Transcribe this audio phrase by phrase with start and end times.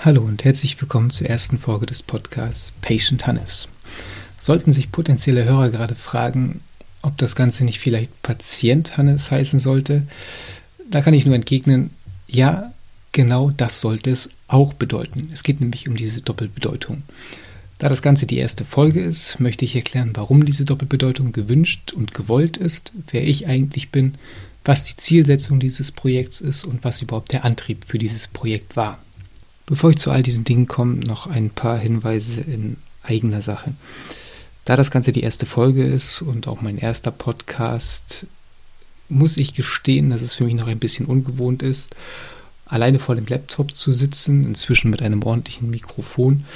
[0.00, 3.66] Hallo und herzlich willkommen zur ersten Folge des Podcasts Patient Hannes.
[4.40, 6.60] Sollten sich potenzielle Hörer gerade fragen,
[7.02, 10.06] ob das Ganze nicht vielleicht Patient Hannes heißen sollte,
[10.88, 11.90] da kann ich nur entgegnen,
[12.28, 12.72] ja,
[13.10, 15.30] genau das sollte es auch bedeuten.
[15.32, 17.02] Es geht nämlich um diese Doppelbedeutung.
[17.78, 22.14] Da das Ganze die erste Folge ist, möchte ich erklären, warum diese Doppelbedeutung gewünscht und
[22.14, 24.14] gewollt ist, wer ich eigentlich bin,
[24.64, 29.00] was die Zielsetzung dieses Projekts ist und was überhaupt der Antrieb für dieses Projekt war.
[29.68, 33.74] Bevor ich zu all diesen Dingen komme, noch ein paar Hinweise in eigener Sache.
[34.64, 38.26] Da das Ganze die erste Folge ist und auch mein erster Podcast,
[39.10, 41.94] muss ich gestehen, dass es für mich noch ein bisschen ungewohnt ist,
[42.64, 46.46] alleine vor dem Laptop zu sitzen, inzwischen mit einem ordentlichen Mikrofon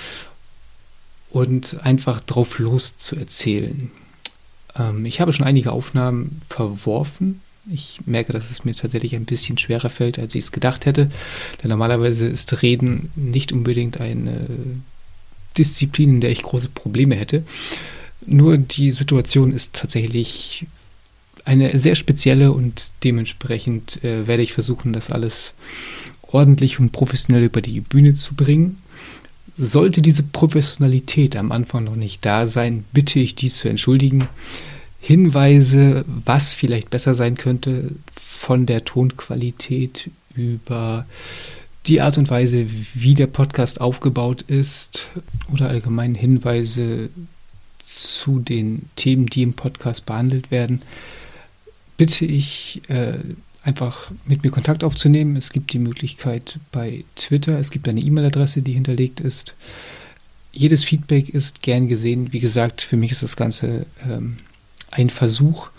[1.29, 3.91] und einfach drauf los zu erzählen.
[4.75, 9.59] Ähm, ich habe schon einige Aufnahmen verworfen, ich merke, dass es mir tatsächlich ein bisschen
[9.59, 11.11] schwerer fällt, als ich es gedacht hätte.
[11.63, 14.47] Denn normalerweise ist Reden nicht unbedingt eine
[15.57, 17.45] Disziplin, in der ich große Probleme hätte.
[18.27, 20.67] Nur die Situation ist tatsächlich
[21.45, 25.55] eine sehr spezielle und dementsprechend äh, werde ich versuchen, das alles
[26.23, 28.79] ordentlich und professionell über die Bühne zu bringen.
[29.57, 34.29] Sollte diese Professionalität am Anfang noch nicht da sein, bitte ich dies zu entschuldigen.
[35.05, 41.07] Hinweise, was vielleicht besser sein könnte, von der Tonqualität über
[41.87, 45.09] die Art und Weise, wie der Podcast aufgebaut ist
[45.53, 47.11] oder allgemein Hinweise
[47.81, 50.83] zu den Themen, die im Podcast behandelt werden,
[51.97, 53.19] bitte ich äh,
[53.65, 55.35] einfach mit mir Kontakt aufzunehmen.
[55.35, 59.55] Es gibt die Möglichkeit bei Twitter, es gibt eine E-Mail-Adresse, die hinterlegt ist.
[60.53, 62.33] Jedes Feedback ist gern gesehen.
[62.33, 64.37] Wie gesagt, für mich ist das Ganze ähm,
[64.93, 65.71] ein Versuch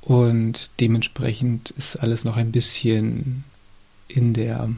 [0.00, 3.44] und dementsprechend ist alles noch ein bisschen
[4.08, 4.68] in der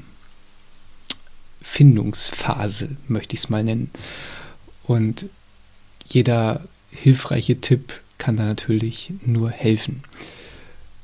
[1.63, 3.91] Findungsphase, möchte ich es mal nennen.
[4.85, 5.27] Und
[6.05, 10.03] jeder hilfreiche Tipp kann da natürlich nur helfen.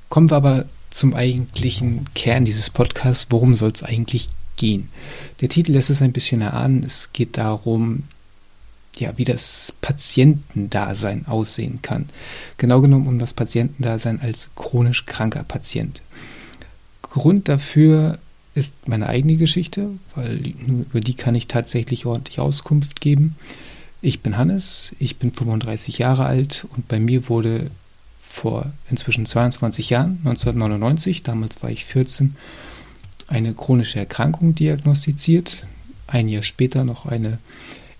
[0.09, 3.27] Kommen wir aber zum eigentlichen Kern dieses Podcasts.
[3.31, 4.89] Worum soll es eigentlich gehen?
[5.41, 6.85] Der Titel lässt es ein bisschen erahnen.
[6.85, 8.05] Es geht darum,
[8.97, 12.09] ja, wie das Patientendasein aussehen kann.
[12.59, 16.03] Genau genommen um das Patientendasein als chronisch kranker Patient.
[17.03, 18.19] Grund dafür
[18.55, 23.37] ist meine eigene Geschichte, weil über die kann ich tatsächlich ordentlich Auskunft geben.
[24.03, 27.71] Ich bin Hannes, ich bin 35 Jahre alt und bei mir wurde
[28.21, 32.35] vor inzwischen 22 Jahren, 1999, damals war ich 14,
[33.29, 35.65] eine chronische Erkrankung diagnostiziert.
[36.07, 37.39] Ein Jahr später noch eine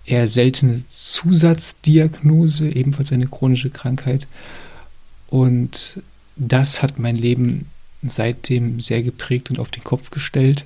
[0.05, 4.27] eher seltene Zusatzdiagnose, ebenfalls eine chronische Krankheit.
[5.27, 6.01] Und
[6.35, 7.67] das hat mein Leben
[8.01, 10.65] seitdem sehr geprägt und auf den Kopf gestellt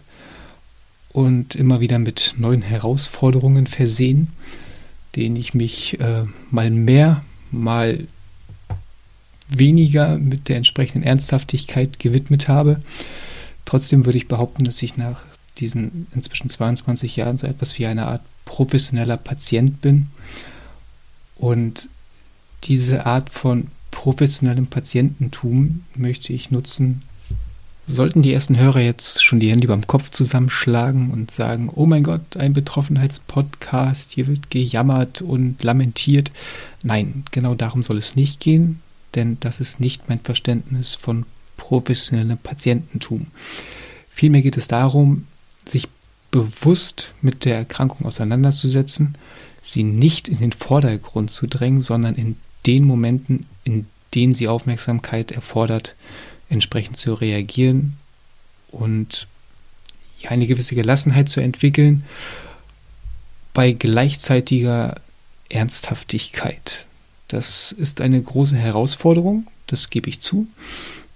[1.14, 4.30] und immer wieder mit neuen Herausforderungen versehen,
[5.16, 8.08] denen ich mich äh, mal mehr, mal
[9.50, 12.82] weniger mit der entsprechenden Ernsthaftigkeit gewidmet habe.
[13.66, 15.24] Trotzdem würde ich behaupten, dass ich nach
[15.60, 20.08] diesen inzwischen 22 Jahren so etwas wie eine Art professioneller Patient bin.
[21.36, 21.90] Und
[22.64, 27.04] diese Art von professionellem Patiententum möchte ich nutzen.
[27.90, 32.04] Sollten die ersten Hörer jetzt schon die Hände beim Kopf zusammenschlagen und sagen, oh mein
[32.04, 36.32] Gott, ein Betroffenheitspodcast, hier wird gejammert und lamentiert.
[36.84, 38.82] Nein, genau darum soll es nicht gehen,
[39.16, 41.26] denn das ist nicht mein Verständnis von
[41.56, 43.28] professionellem Patiententum.
[44.10, 45.26] Vielmehr geht es darum,
[45.70, 45.88] sich
[46.32, 49.16] bewusst mit der Erkrankung auseinanderzusetzen,
[49.62, 55.32] sie nicht in den Vordergrund zu drängen, sondern in den Momenten, in denen sie Aufmerksamkeit
[55.32, 55.96] erfordert,
[56.50, 57.98] entsprechend zu reagieren
[58.72, 59.28] und
[60.28, 62.04] eine gewisse Gelassenheit zu entwickeln
[63.54, 65.02] bei gleichzeitiger
[65.50, 66.86] Ernsthaftigkeit.
[67.28, 70.48] Das ist eine große Herausforderung, das gebe ich zu.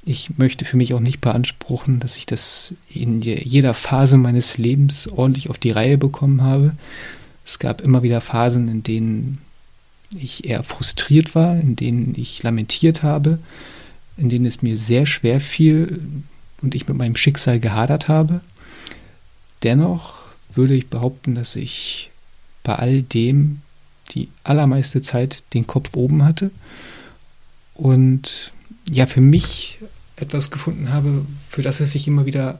[0.03, 5.07] Ich möchte für mich auch nicht beanspruchen, dass ich das in jeder Phase meines Lebens
[5.07, 6.75] ordentlich auf die Reihe bekommen habe.
[7.45, 9.39] Es gab immer wieder Phasen, in denen
[10.18, 13.39] ich eher frustriert war, in denen ich lamentiert habe,
[14.18, 16.01] in denen es mir sehr schwer fiel
[16.62, 18.42] und ich mit meinem Schicksal gehadert habe.
[19.63, 20.15] Dennoch
[20.53, 22.09] würde ich behaupten, dass ich
[22.63, 23.62] bei all dem
[24.12, 26.51] die allermeiste Zeit den Kopf oben hatte
[27.75, 28.51] und
[28.89, 29.79] ja für mich
[30.15, 32.59] etwas gefunden habe, für das es sich immer wieder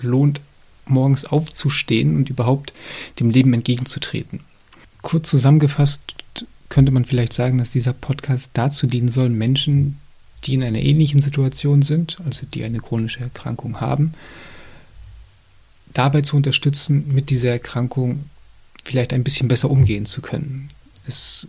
[0.00, 0.40] lohnt,
[0.86, 2.72] morgens aufzustehen und überhaupt
[3.18, 4.40] dem Leben entgegenzutreten.
[5.02, 6.14] Kurz zusammengefasst
[6.68, 9.98] könnte man vielleicht sagen, dass dieser Podcast dazu dienen soll, Menschen,
[10.44, 14.14] die in einer ähnlichen Situation sind, also die eine chronische Erkrankung haben,
[15.92, 18.24] dabei zu unterstützen, mit dieser Erkrankung
[18.84, 20.68] vielleicht ein bisschen besser umgehen zu können.
[21.06, 21.48] Es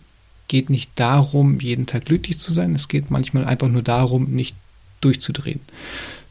[0.52, 4.54] geht nicht darum, jeden Tag glücklich zu sein, es geht manchmal einfach nur darum, nicht
[5.00, 5.62] durchzudrehen.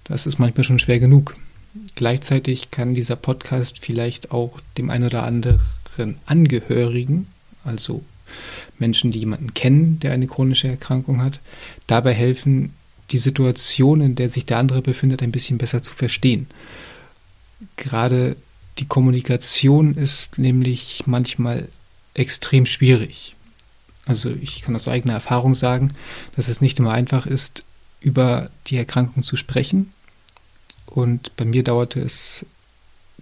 [0.04, 1.36] Das ist manchmal schon schwer genug.
[1.94, 7.28] Gleichzeitig kann dieser Podcast vielleicht auch dem einen oder anderen Angehörigen,
[7.64, 8.04] also
[8.78, 11.40] Menschen, die jemanden kennen, der eine chronische Erkrankung hat,
[11.86, 12.74] dabei helfen,
[13.12, 16.46] die Situation, in der sich der andere befindet, ein bisschen besser zu verstehen.
[17.76, 18.36] Gerade
[18.76, 21.68] die Kommunikation ist nämlich manchmal
[22.12, 23.34] extrem schwierig.
[24.10, 25.92] Also ich kann aus eigener Erfahrung sagen,
[26.34, 27.64] dass es nicht immer einfach ist,
[28.00, 29.92] über die Erkrankung zu sprechen.
[30.86, 32.44] Und bei mir dauerte es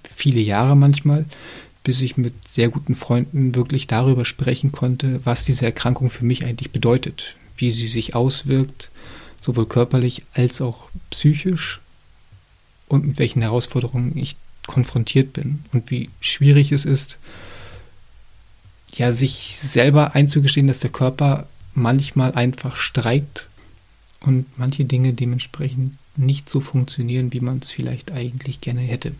[0.02, 1.26] viele Jahre manchmal,
[1.84, 6.46] bis ich mit sehr guten Freunden wirklich darüber sprechen konnte, was diese Erkrankung für mich
[6.46, 8.88] eigentlich bedeutet, wie sie sich auswirkt,
[9.42, 11.82] sowohl körperlich als auch psychisch
[12.88, 14.36] und mit welchen Herausforderungen ich
[14.66, 17.18] konfrontiert bin und wie schwierig es ist,
[18.98, 23.48] ja, sich selber einzugestehen, dass der Körper manchmal einfach streikt
[24.20, 29.12] und manche Dinge dementsprechend nicht so funktionieren, wie man es vielleicht eigentlich gerne hätte.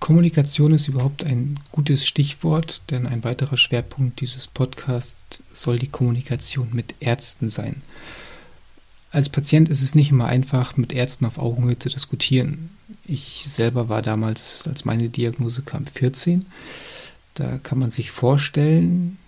[0.00, 6.68] Kommunikation ist überhaupt ein gutes Stichwort, denn ein weiterer Schwerpunkt dieses Podcasts soll die Kommunikation
[6.72, 7.82] mit Ärzten sein.
[9.10, 12.70] Als Patient ist es nicht immer einfach, mit Ärzten auf Augenhöhe zu diskutieren.
[13.04, 16.44] Ich selber war damals, als meine Diagnose kam, 14.
[17.36, 19.18] Da kann man sich vorstellen,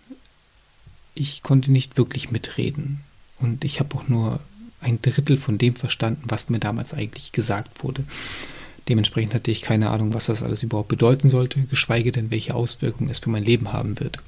[1.15, 3.01] ich konnte nicht wirklich mitreden.
[3.39, 4.41] Und ich habe auch nur
[4.81, 8.05] ein Drittel von dem verstanden, was mir damals eigentlich gesagt wurde.
[8.89, 13.11] Dementsprechend hatte ich keine Ahnung, was das alles überhaupt bedeuten sollte, geschweige denn, welche Auswirkungen
[13.11, 14.19] es für mein Leben haben wird.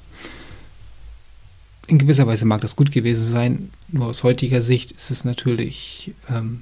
[1.87, 6.13] In gewisser Weise mag das gut gewesen sein, nur aus heutiger Sicht ist es natürlich
[6.29, 6.61] ähm,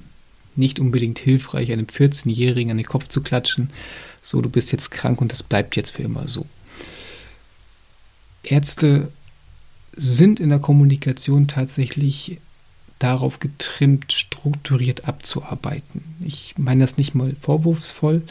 [0.55, 3.69] nicht unbedingt hilfreich, einem 14-Jährigen an den Kopf zu klatschen,
[4.21, 6.45] so du bist jetzt krank und das bleibt jetzt für immer so.
[8.43, 9.11] Ärzte
[9.95, 12.39] sind in der Kommunikation tatsächlich
[12.99, 16.03] darauf getrimmt, strukturiert abzuarbeiten.
[16.21, 18.23] Ich meine das nicht mal vorwurfsvoll,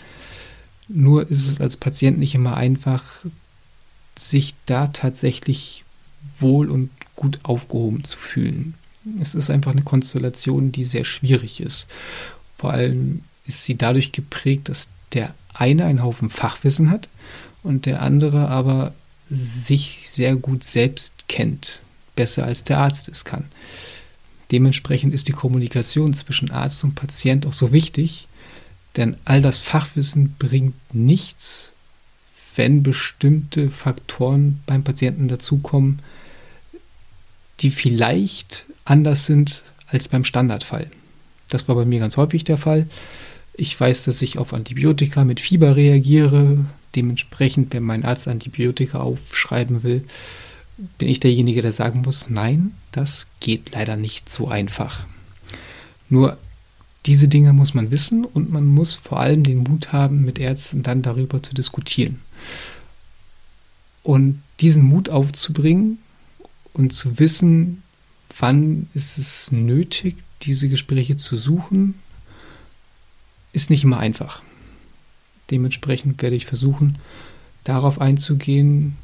[0.88, 3.05] nur ist es als Patient nicht immer einfach,
[4.16, 5.84] sich da tatsächlich
[6.38, 8.75] wohl und gut aufgehoben zu fühlen.
[9.20, 11.87] Es ist einfach eine Konstellation, die sehr schwierig ist.
[12.56, 17.08] Vor allem ist sie dadurch geprägt, dass der eine einen Haufen Fachwissen hat
[17.62, 18.93] und der andere aber
[19.30, 21.80] sich sehr gut selbst kennt,
[22.16, 23.44] besser als der Arzt es kann.
[24.50, 28.28] Dementsprechend ist die Kommunikation zwischen Arzt und Patient auch so wichtig,
[28.96, 31.72] denn all das Fachwissen bringt nichts,
[32.56, 36.00] wenn bestimmte Faktoren beim Patienten dazukommen,
[37.60, 40.90] die vielleicht anders sind als beim Standardfall.
[41.50, 42.88] Das war bei mir ganz häufig der Fall.
[43.54, 46.64] Ich weiß, dass ich auf Antibiotika mit Fieber reagiere.
[46.94, 50.05] Dementsprechend, wenn mein Arzt Antibiotika aufschreiben will,
[50.96, 55.05] bin ich derjenige, der sagen muss, nein, das geht leider nicht so einfach.
[56.08, 56.38] Nur
[57.06, 60.82] diese Dinge muss man wissen und man muss vor allem den Mut haben, mit Ärzten
[60.82, 62.20] dann darüber zu diskutieren.
[64.02, 65.99] Und diesen Mut aufzubringen
[66.73, 67.82] und zu wissen,
[68.38, 71.94] wann ist es nötig, diese Gespräche zu suchen,
[73.52, 74.43] ist nicht immer einfach.
[75.50, 76.99] Dementsprechend werde ich versuchen,
[77.65, 78.97] darauf einzugehen,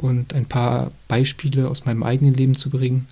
[0.00, 3.06] und ein paar Beispiele aus meinem eigenen Leben zu bringen,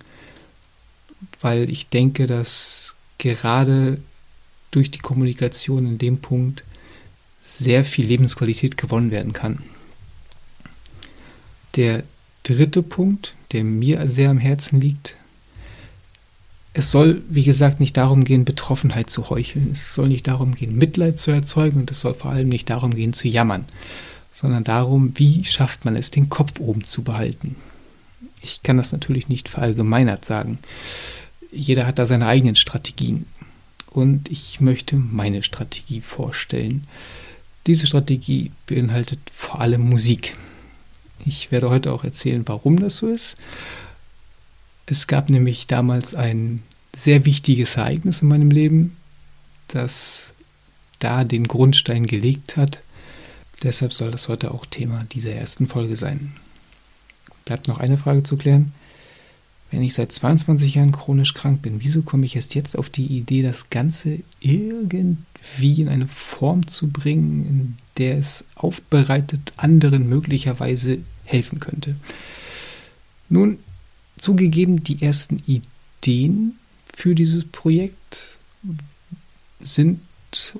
[1.41, 4.01] weil ich denke, dass gerade
[4.71, 6.63] durch die Kommunikation in dem Punkt
[7.41, 9.63] sehr viel Lebensqualität gewonnen werden kann.
[11.75, 12.03] Der
[12.43, 15.15] dritte Punkt, der mir sehr am Herzen liegt,
[16.77, 19.71] es soll, wie gesagt, nicht darum gehen, Betroffenheit zu heucheln.
[19.73, 22.93] Es soll nicht darum gehen, Mitleid zu erzeugen und es soll vor allem nicht darum
[22.93, 23.65] gehen, zu jammern
[24.37, 27.55] sondern darum, wie schafft man es, den Kopf oben zu behalten.
[28.39, 30.59] Ich kann das natürlich nicht verallgemeinert sagen.
[31.51, 33.25] Jeder hat da seine eigenen Strategien.
[33.89, 36.85] Und ich möchte meine Strategie vorstellen.
[37.65, 40.37] Diese Strategie beinhaltet vor allem Musik.
[41.25, 43.37] Ich werde heute auch erzählen, warum das so ist.
[44.85, 46.61] Es gab nämlich damals ein
[46.97, 48.97] sehr wichtiges Ereignis in meinem Leben,
[49.67, 50.33] das
[50.99, 52.81] da den Grundstein gelegt hat
[53.63, 56.33] Deshalb soll das heute auch Thema dieser ersten Folge sein.
[57.45, 58.71] Bleibt noch eine Frage zu klären.
[59.71, 63.07] Wenn ich seit 22 Jahren chronisch krank bin, wieso komme ich erst jetzt auf die
[63.07, 70.99] Idee, das Ganze irgendwie in eine Form zu bringen, in der es aufbereitet anderen möglicherweise
[71.25, 71.95] helfen könnte?
[73.27, 73.59] Nun,
[74.17, 76.55] zugegeben, die ersten Ideen
[76.97, 78.37] für dieses Projekt
[79.61, 80.01] sind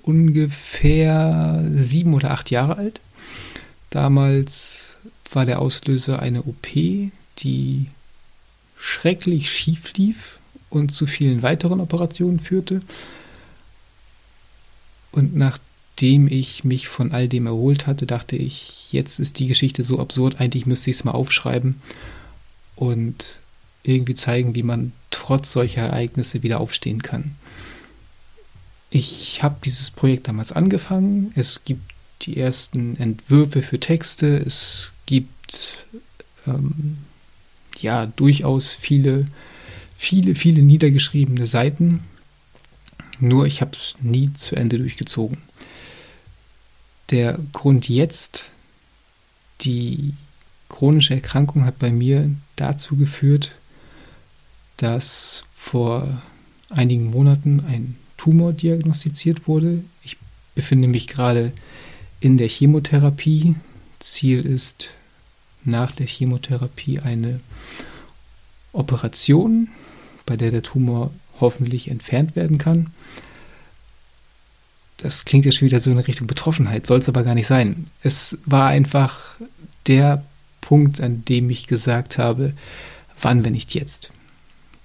[0.03, 3.01] ungefähr sieben oder acht Jahre alt.
[3.89, 4.97] Damals
[5.31, 6.67] war der Auslöser eine OP,
[7.39, 7.87] die
[8.77, 10.37] schrecklich schief lief
[10.69, 12.83] und zu vielen weiteren Operationen führte.
[15.11, 19.83] Und nachdem ich mich von all dem erholt hatte, dachte ich, jetzt ist die Geschichte
[19.83, 21.81] so absurd, eigentlich müsste ich es mal aufschreiben
[22.75, 23.25] und
[23.87, 27.35] irgendwie zeigen, wie man trotz solcher Ereignisse wieder aufstehen kann.
[28.89, 31.31] Ich habe dieses Projekt damals angefangen.
[31.35, 34.37] Es gibt die ersten Entwürfe für Texte.
[34.37, 35.77] Es gibt
[36.45, 36.97] ähm,
[37.79, 39.27] ja durchaus viele,
[39.97, 42.03] viele, viele niedergeschriebene Seiten.
[43.19, 45.37] Nur ich habe es nie zu Ende durchgezogen.
[47.09, 48.45] Der Grund jetzt,
[49.61, 50.13] die
[50.69, 53.51] chronische Erkrankung hat bei mir dazu geführt,
[54.77, 56.21] dass vor
[56.69, 59.83] einigen Monaten ein Tumor diagnostiziert wurde.
[60.03, 60.17] Ich
[60.55, 61.51] befinde mich gerade
[62.19, 63.55] in der Chemotherapie.
[63.99, 64.91] Ziel ist
[65.63, 67.39] nach der Chemotherapie eine
[68.73, 69.69] Operation,
[70.25, 72.87] bei der der Tumor hoffentlich entfernt werden kann.
[74.97, 77.87] Das klingt jetzt schon wieder so in Richtung Betroffenheit, soll es aber gar nicht sein.
[78.01, 79.35] Es war einfach
[79.85, 80.25] der
[80.61, 82.53] Punkt, an dem ich gesagt habe,
[83.21, 84.11] wann, wenn nicht jetzt.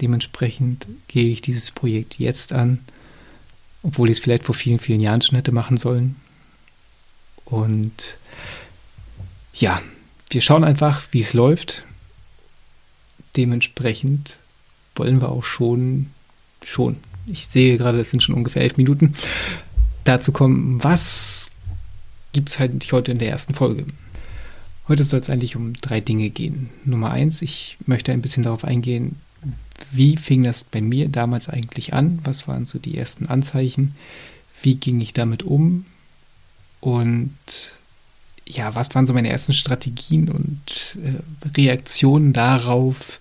[0.02, 2.80] Dementsprechend gehe ich dieses Projekt jetzt an,
[3.84, 6.16] obwohl ich es vielleicht vor vielen, vielen Jahren schon hätte machen sollen.
[7.44, 8.16] Und
[9.54, 9.80] ja,
[10.30, 11.84] wir schauen einfach, wie es läuft.
[13.36, 14.38] Dementsprechend
[14.96, 16.10] wollen wir auch schon,
[16.64, 19.14] schon, ich sehe gerade, es sind schon ungefähr elf Minuten,
[20.02, 21.48] dazu kommen, was
[22.32, 23.86] gibt es halt heute in der ersten Folge.
[24.88, 26.70] Heute soll es eigentlich um drei Dinge gehen.
[26.84, 29.16] Nummer eins, ich möchte ein bisschen darauf eingehen,
[29.90, 32.20] wie fing das bei mir damals eigentlich an?
[32.24, 33.94] Was waren so die ersten Anzeichen?
[34.62, 35.86] Wie ging ich damit um?
[36.80, 37.32] Und
[38.46, 43.20] ja, was waren so meine ersten Strategien und äh, Reaktionen darauf,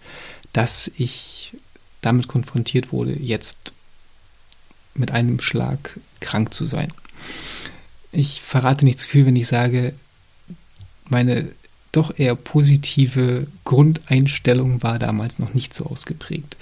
[0.53, 1.55] dass ich
[2.01, 3.73] damit konfrontiert wurde, jetzt
[4.93, 6.91] mit einem Schlag krank zu sein?
[8.11, 9.93] Ich verrate nicht zu viel, wenn ich sage,
[11.07, 11.47] meine
[11.91, 16.57] doch eher positive Grundeinstellung war damals noch nicht so ausgeprägt.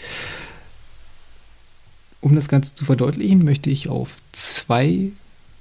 [2.22, 5.12] Um das Ganze zu verdeutlichen, möchte ich auf zwei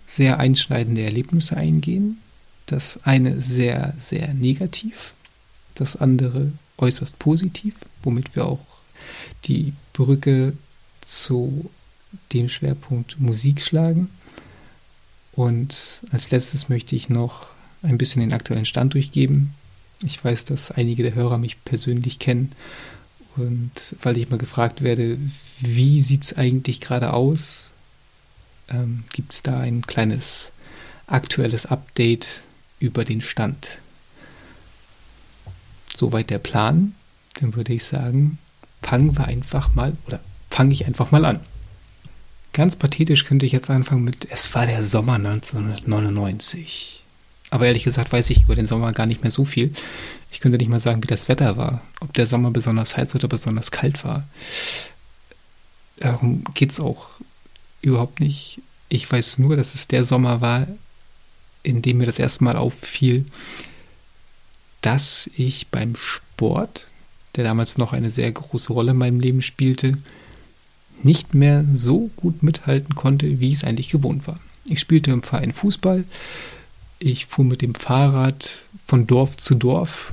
[0.09, 2.19] sehr einschneidende Erlebnisse eingehen.
[2.67, 5.13] Das eine sehr, sehr negativ,
[5.75, 8.67] das andere äußerst positiv, womit wir auch
[9.45, 10.55] die Brücke
[11.01, 11.71] zu
[12.33, 14.09] dem Schwerpunkt Musik schlagen.
[15.33, 17.49] Und als letztes möchte ich noch
[17.83, 19.55] ein bisschen den aktuellen Stand durchgeben.
[20.03, 22.53] Ich weiß, dass einige der Hörer mich persönlich kennen
[23.37, 25.19] und weil ich mal gefragt werde,
[25.61, 27.71] wie sieht es eigentlich gerade aus,
[28.69, 30.53] ähm, gibt es da ein kleines
[31.07, 32.29] aktuelles Update
[32.81, 33.79] über den Stand.
[35.95, 36.95] Soweit der Plan.
[37.41, 38.39] Dann würde ich sagen,
[38.83, 41.41] fangen wir einfach mal oder fange ich einfach mal an.
[42.53, 47.03] Ganz pathetisch könnte ich jetzt anfangen mit Es war der Sommer 1999.
[47.51, 49.73] Aber ehrlich gesagt weiß ich über den Sommer gar nicht mehr so viel.
[50.31, 51.81] Ich könnte nicht mal sagen, wie das Wetter war.
[52.01, 54.29] Ob der Sommer besonders heiß oder besonders kalt war.
[55.97, 57.09] Darum geht es auch
[57.81, 58.61] überhaupt nicht.
[58.89, 60.67] Ich weiß nur, dass es der Sommer war,
[61.63, 63.25] in dem mir das erste Mal auffiel,
[64.81, 66.87] dass ich beim Sport,
[67.37, 69.99] der damals noch eine sehr große Rolle in meinem Leben spielte,
[71.03, 74.39] nicht mehr so gut mithalten konnte, wie ich es eigentlich gewohnt war.
[74.69, 76.05] Ich spielte im Verein Fußball,
[76.99, 80.13] ich fuhr mit dem Fahrrad von Dorf zu Dorf,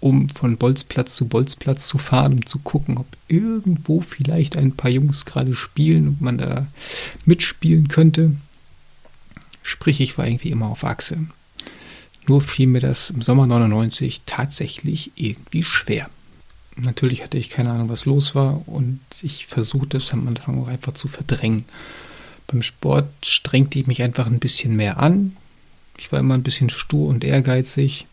[0.00, 4.90] um von Bolzplatz zu Bolzplatz zu fahren, um zu gucken, ob irgendwo vielleicht ein paar
[4.90, 6.66] Jungs gerade spielen und man da
[7.24, 8.32] mitspielen könnte.
[9.62, 11.18] Sprich, ich war irgendwie immer auf Achse.
[12.28, 16.10] Nur fiel mir das im Sommer 99 tatsächlich irgendwie schwer.
[16.76, 20.68] Natürlich hatte ich keine Ahnung, was los war und ich versuchte es am Anfang auch
[20.68, 21.64] einfach zu verdrängen.
[22.48, 25.36] Beim Sport strengte ich mich einfach ein bisschen mehr an,
[25.98, 28.06] ich war immer ein bisschen stur und ehrgeizig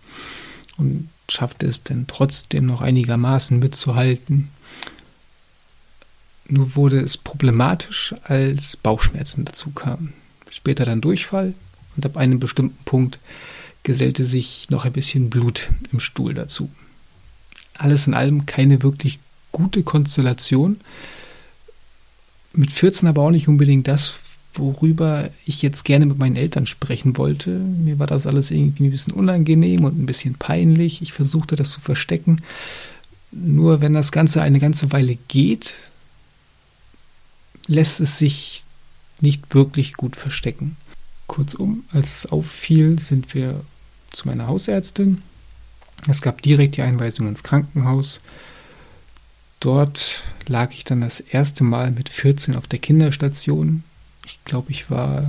[0.78, 4.50] und schaffte es dann trotzdem noch einigermaßen mitzuhalten.
[6.48, 10.14] Nur wurde es problematisch, als Bauchschmerzen dazu kamen.
[10.50, 11.54] Später dann Durchfall
[11.96, 13.20] und ab einem bestimmten Punkt
[13.84, 16.70] gesellte sich noch ein bisschen Blut im Stuhl dazu.
[17.76, 19.20] Alles in allem keine wirklich
[19.52, 20.80] gute Konstellation.
[22.54, 24.14] Mit 14 aber auch nicht unbedingt das,
[24.54, 27.52] worüber ich jetzt gerne mit meinen Eltern sprechen wollte.
[27.52, 31.02] Mir war das alles irgendwie ein bisschen unangenehm und ein bisschen peinlich.
[31.02, 32.42] Ich versuchte das zu verstecken.
[33.32, 35.74] Nur wenn das Ganze eine ganze Weile geht,
[37.68, 38.64] lässt es sich
[39.22, 40.78] nicht wirklich gut verstecken.
[41.28, 43.62] Kurzum, als es auffiel, sind wir
[44.12, 45.22] zu meiner Hausärztin.
[46.08, 48.20] Es gab direkt die Einweisung ins Krankenhaus.
[49.60, 53.84] Dort lag ich dann das erste Mal mit 14 auf der Kinderstation.
[54.26, 55.26] Ich glaube, ich war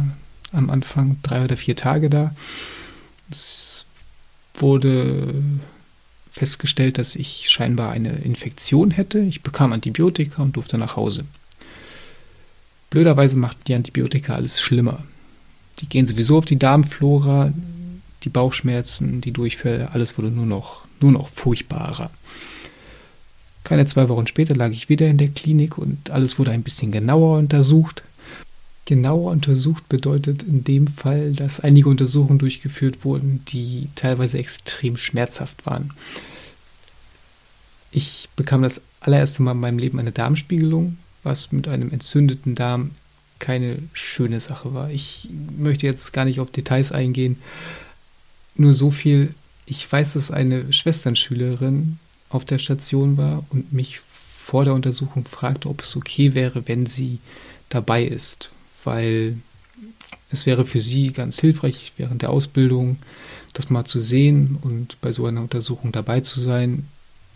[0.52, 2.34] am Anfang drei oder vier Tage da.
[3.30, 3.86] Es
[4.54, 5.34] wurde
[6.32, 9.18] festgestellt, dass ich scheinbar eine Infektion hätte.
[9.20, 11.24] Ich bekam Antibiotika und durfte nach Hause.
[12.90, 15.02] Blöderweise macht die Antibiotika alles schlimmer.
[15.80, 17.52] Die gehen sowieso auf die Darmflora,
[18.22, 22.10] die Bauchschmerzen, die Durchfälle, alles wurde nur noch, nur noch furchtbarer.
[23.64, 26.92] Keine zwei Wochen später lag ich wieder in der Klinik und alles wurde ein bisschen
[26.92, 28.02] genauer untersucht.
[28.86, 35.64] Genauer untersucht bedeutet in dem Fall, dass einige Untersuchungen durchgeführt wurden, die teilweise extrem schmerzhaft
[35.64, 35.92] waren.
[37.90, 42.90] Ich bekam das allererste Mal in meinem Leben eine Darmspiegelung, was mit einem entzündeten Darm
[43.38, 44.90] keine schöne Sache war.
[44.90, 47.38] Ich möchte jetzt gar nicht auf Details eingehen.
[48.54, 51.98] Nur so viel, ich weiß, dass eine Schwesternschülerin
[52.28, 54.00] auf der Station war und mich
[54.44, 57.18] vor der Untersuchung fragte, ob es okay wäre, wenn sie
[57.70, 58.50] dabei ist
[58.84, 59.38] weil
[60.30, 62.98] es wäre für sie ganz hilfreich, während der Ausbildung
[63.52, 66.88] das mal zu sehen und bei so einer Untersuchung dabei zu sein.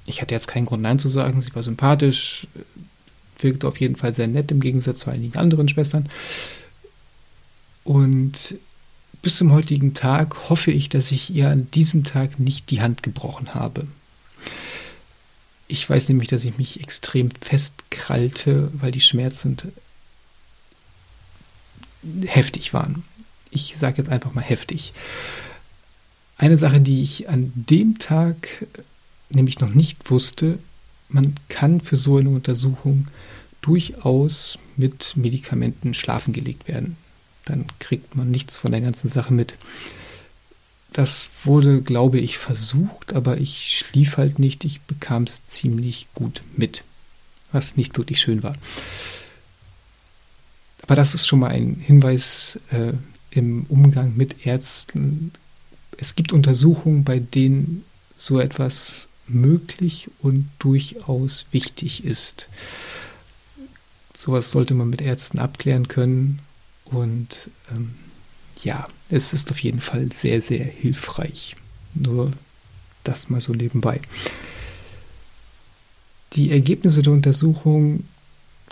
[0.07, 1.41] Ich hatte jetzt keinen Grund, Nein zu sagen.
[1.41, 2.47] Sie war sympathisch,
[3.39, 6.09] wirkte auf jeden Fall sehr nett im Gegensatz zu einigen anderen Schwestern.
[7.85, 8.57] Und
[9.23, 13.03] bis zum heutigen Tag hoffe ich, dass ich ihr an diesem Tag nicht die Hand
[13.03, 13.87] gebrochen habe.
[15.69, 19.57] Ich weiß nämlich, dass ich mich extrem festkrallte, weil die Schmerzen
[22.27, 23.05] heftig waren.
[23.51, 24.93] Ich sage jetzt einfach mal heftig.
[26.37, 28.67] Eine Sache, die ich an dem Tag
[29.31, 30.59] nämlich noch nicht wusste,
[31.09, 33.09] man kann für so eine Untersuchung
[33.61, 36.97] durchaus mit Medikamenten schlafen gelegt werden.
[37.45, 39.57] Dann kriegt man nichts von der ganzen Sache mit.
[40.93, 44.65] Das wurde, glaube ich, versucht, aber ich schlief halt nicht.
[44.65, 46.85] Ich bekam es ziemlich gut mit,
[47.53, 48.55] was nicht wirklich schön war.
[50.89, 52.95] Aber das ist schon mal ein Hinweis äh,
[53.31, 55.33] im Umgang mit Ärzten.
[55.99, 57.85] Es gibt Untersuchungen, bei denen
[58.17, 62.49] so etwas möglich und durchaus wichtig ist.
[64.17, 66.39] Sowas sollte man mit Ärzten abklären können.
[66.87, 67.95] Und ähm,
[68.63, 71.55] ja, es ist auf jeden Fall sehr, sehr hilfreich.
[71.93, 72.33] Nur
[73.05, 74.01] das mal so nebenbei.
[76.33, 78.05] Die Ergebnisse der Untersuchung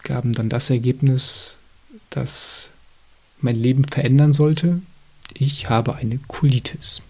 [0.03, 1.59] gaben dann das Ergebnis,
[2.11, 2.71] das
[3.41, 4.81] mein Leben verändern sollte.
[5.35, 7.03] Ich habe eine Colitis.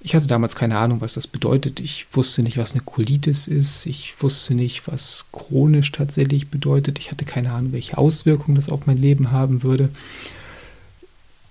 [0.00, 1.80] Ich hatte damals keine Ahnung, was das bedeutet.
[1.80, 3.86] Ich wusste nicht, was eine Colitis ist.
[3.86, 6.98] Ich wusste nicht, was chronisch tatsächlich bedeutet.
[6.98, 9.88] Ich hatte keine Ahnung, welche Auswirkungen das auf mein Leben haben würde.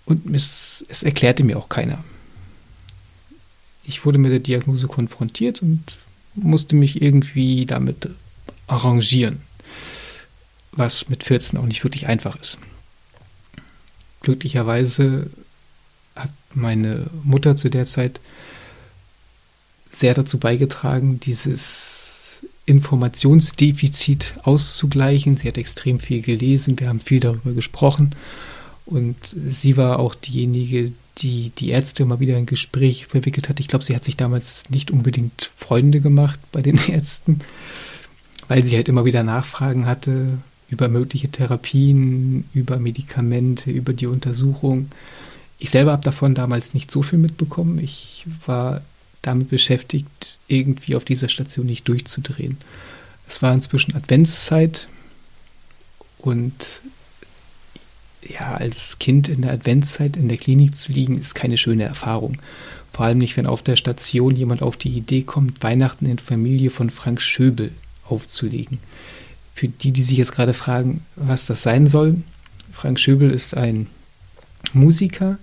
[0.05, 2.03] Und es, es erklärte mir auch keiner.
[3.83, 5.97] Ich wurde mit der Diagnose konfrontiert und
[6.35, 8.09] musste mich irgendwie damit
[8.67, 9.41] arrangieren
[10.75, 12.57] was mit 14 auch nicht wirklich einfach ist.
[14.21, 15.29] Glücklicherweise
[16.15, 18.19] hat meine Mutter zu der Zeit
[19.91, 25.37] sehr dazu beigetragen, dieses Informationsdefizit auszugleichen.
[25.37, 28.15] Sie hat extrem viel gelesen, wir haben viel darüber gesprochen
[28.85, 33.59] und sie war auch diejenige, die die Ärzte mal wieder ein Gespräch verwickelt hat.
[33.59, 37.39] Ich glaube, sie hat sich damals nicht unbedingt Freunde gemacht bei den Ärzten,
[38.47, 44.89] weil sie halt immer wieder Nachfragen hatte, über mögliche Therapien, über Medikamente, über die Untersuchung.
[45.59, 47.79] Ich selber habe davon damals nicht so viel mitbekommen.
[47.79, 48.81] Ich war
[49.21, 52.57] damit beschäftigt, irgendwie auf dieser Station nicht durchzudrehen.
[53.27, 54.87] Es war inzwischen Adventszeit
[56.19, 56.81] und
[58.27, 62.37] ja, als Kind in der Adventszeit in der Klinik zu liegen, ist keine schöne Erfahrung.
[62.91, 66.69] Vor allem nicht, wenn auf der Station jemand auf die Idee kommt, Weihnachten in Familie
[66.69, 67.71] von Frank Schöbel
[68.07, 68.79] aufzulegen.
[69.55, 72.21] Für die, die sich jetzt gerade fragen, was das sein soll,
[72.71, 73.87] Frank Schöbel ist ein
[74.73, 75.37] Musiker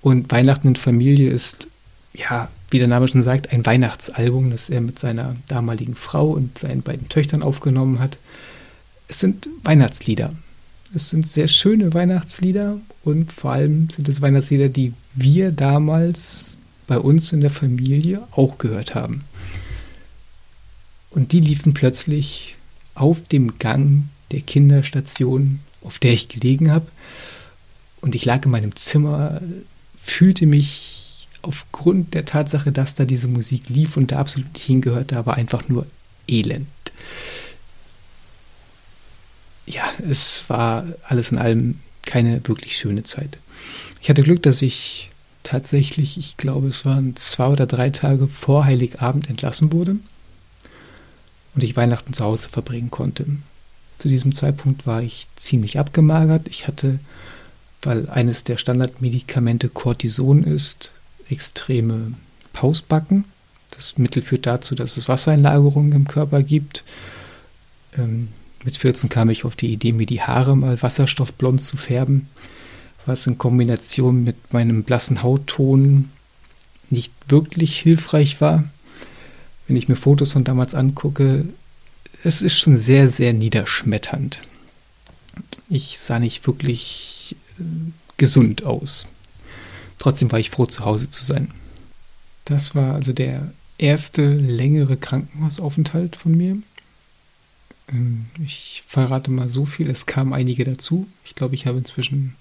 [0.00, 1.66] und Weihnachten in Familie ist,
[2.14, 6.56] ja, wie der Name schon sagt, ein Weihnachtsalbum, das er mit seiner damaligen Frau und
[6.56, 8.16] seinen beiden Töchtern aufgenommen hat.
[9.08, 10.32] Es sind Weihnachtslieder.
[10.94, 16.98] Es sind sehr schöne Weihnachtslieder und vor allem sind es Weihnachtslieder, die wir damals bei
[16.98, 19.24] uns in der Familie auch gehört haben.
[21.10, 22.56] Und die liefen plötzlich
[22.94, 26.86] auf dem Gang der Kinderstation, auf der ich gelegen habe.
[28.00, 29.40] Und ich lag in meinem Zimmer,
[30.02, 35.12] fühlte mich aufgrund der Tatsache, dass da diese Musik lief und da absolut nicht hingehört,
[35.12, 35.86] aber einfach nur
[36.28, 36.68] elend.
[39.66, 43.38] Ja, es war alles in allem keine wirklich schöne Zeit.
[44.00, 45.10] Ich hatte Glück, dass ich
[45.42, 49.96] tatsächlich, ich glaube, es waren zwei oder drei Tage vor Heiligabend entlassen wurde
[51.54, 53.26] und ich Weihnachten zu Hause verbringen konnte.
[53.98, 56.48] Zu diesem Zeitpunkt war ich ziemlich abgemagert.
[56.48, 56.98] Ich hatte,
[57.82, 60.90] weil eines der Standardmedikamente Cortison ist,
[61.28, 62.14] extreme
[62.52, 63.24] Pausbacken.
[63.70, 66.84] Das Mittel führt dazu, dass es Wassereinlagerungen im Körper gibt.
[67.96, 68.28] Ähm,
[68.64, 72.28] mit 14 kam ich auf die Idee, mir die Haare mal wasserstoffblond zu färben,
[73.06, 76.10] was in Kombination mit meinem blassen Hautton
[76.90, 78.64] nicht wirklich hilfreich war.
[79.72, 81.46] Wenn ich mir Fotos von damals angucke,
[82.24, 84.42] es ist schon sehr, sehr niederschmetternd.
[85.70, 87.62] Ich sah nicht wirklich äh,
[88.18, 89.06] gesund aus.
[89.96, 91.52] Trotzdem war ich froh, zu Hause zu sein.
[92.44, 96.58] Das war also der erste längere Krankenhausaufenthalt von mir.
[97.88, 101.06] Ähm, ich verrate mal so viel, es kamen einige dazu.
[101.24, 102.36] Ich glaube, ich habe inzwischen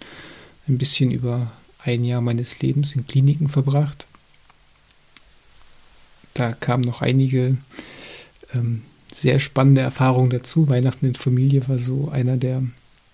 [0.67, 1.49] ein bisschen über
[1.81, 4.05] ein Jahr meines Lebens in Kliniken verbracht.
[6.41, 7.55] Da kamen noch einige
[8.55, 10.67] ähm, sehr spannende Erfahrungen dazu.
[10.67, 12.63] Weihnachten in Familie war so einer der,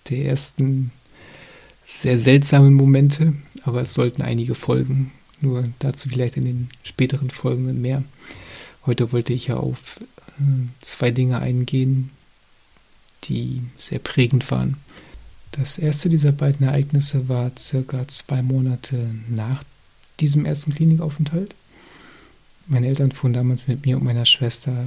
[0.08, 0.92] der ersten
[1.84, 5.12] sehr seltsamen Momente, aber es sollten einige folgen.
[5.42, 8.02] Nur dazu vielleicht in den späteren Folgen mehr.
[8.86, 10.00] Heute wollte ich ja auf
[10.40, 12.08] äh, zwei Dinge eingehen,
[13.24, 14.78] die sehr prägend waren.
[15.52, 19.64] Das erste dieser beiden Ereignisse war circa zwei Monate nach
[20.18, 21.54] diesem ersten Klinikaufenthalt.
[22.70, 24.86] Meine Eltern fuhren damals mit mir und meiner Schwester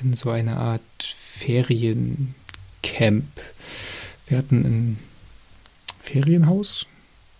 [0.00, 3.26] in so eine Art Feriencamp.
[4.28, 4.98] Wir hatten ein
[6.00, 6.86] Ferienhaus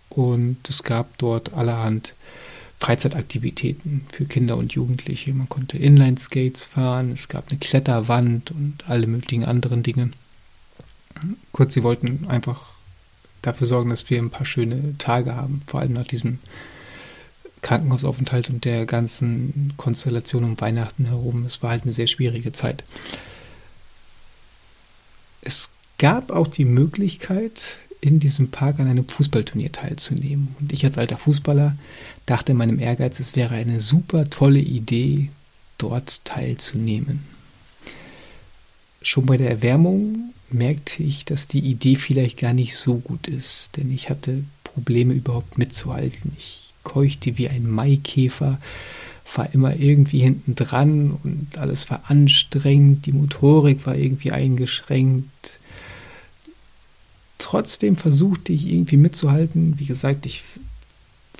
[0.09, 2.15] und es gab dort allerhand
[2.81, 5.33] Freizeitaktivitäten für Kinder und Jugendliche.
[5.33, 10.11] Man konnte Inline-Skates fahren, es gab eine Kletterwand und alle möglichen anderen Dinge.
[11.53, 12.71] Kurz, sie wollten einfach
[13.41, 16.39] dafür sorgen, dass wir ein paar schöne Tage haben, vor allem nach diesem
[17.61, 21.45] Krankenhausaufenthalt und der ganzen Konstellation um Weihnachten herum.
[21.45, 22.83] Es war halt eine sehr schwierige Zeit.
[25.41, 30.55] Es gab auch die Möglichkeit, in diesem Park an einem Fußballturnier teilzunehmen.
[30.59, 31.75] Und ich als alter Fußballer
[32.25, 35.29] dachte in meinem Ehrgeiz, es wäre eine super tolle Idee,
[35.77, 37.23] dort teilzunehmen.
[39.01, 43.77] Schon bei der Erwärmung merkte ich, dass die Idee vielleicht gar nicht so gut ist,
[43.77, 46.33] denn ich hatte Probleme überhaupt mitzuhalten.
[46.37, 48.59] Ich keuchte wie ein Maikäfer,
[49.35, 55.59] war immer irgendwie hinten dran und alles war anstrengend, die Motorik war irgendwie eingeschränkt.
[57.37, 59.77] Trotzdem versuchte ich irgendwie mitzuhalten.
[59.77, 60.45] Wie gesagt, ich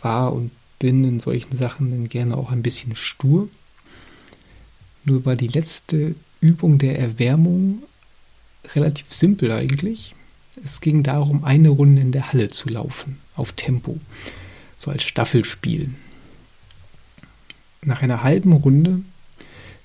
[0.01, 3.47] war und bin in solchen Sachen dann gerne auch ein bisschen stur.
[5.05, 7.83] Nur war die letzte Übung der Erwärmung
[8.75, 10.13] relativ simpel eigentlich.
[10.63, 13.97] Es ging darum, eine Runde in der Halle zu laufen, auf Tempo,
[14.77, 15.89] so als Staffelspiel.
[17.81, 19.01] Nach einer halben Runde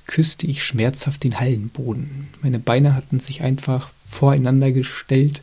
[0.06, 2.28] küsste ich schmerzhaft den Hallenboden.
[2.42, 5.42] Meine Beine hatten sich einfach voreinander gestellt,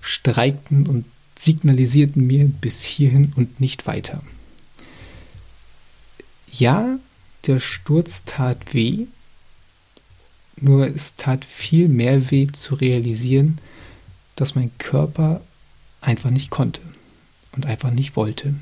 [0.00, 1.04] streikten und
[1.38, 4.22] signalisierten mir bis hierhin und nicht weiter.
[6.52, 6.98] Ja,
[7.46, 9.06] der Sturz tat weh,
[10.60, 13.58] nur es tat viel mehr weh zu realisieren,
[14.36, 15.40] dass mein Körper
[16.00, 16.80] einfach nicht konnte
[17.52, 18.54] und einfach nicht wollte.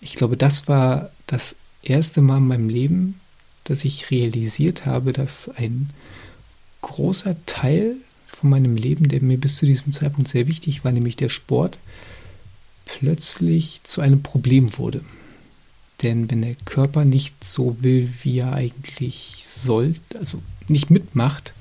[0.00, 3.20] Ich glaube, das war das erste Mal in meinem Leben,
[3.64, 5.90] dass ich realisiert habe, dass ein
[6.82, 11.16] großer Teil von meinem Leben, der mir bis zu diesem Zeitpunkt sehr wichtig war, nämlich
[11.16, 11.78] der Sport,
[12.84, 15.00] plötzlich zu einem Problem wurde.
[16.02, 21.54] Denn wenn der Körper nicht so will, wie er eigentlich soll, also nicht mitmacht,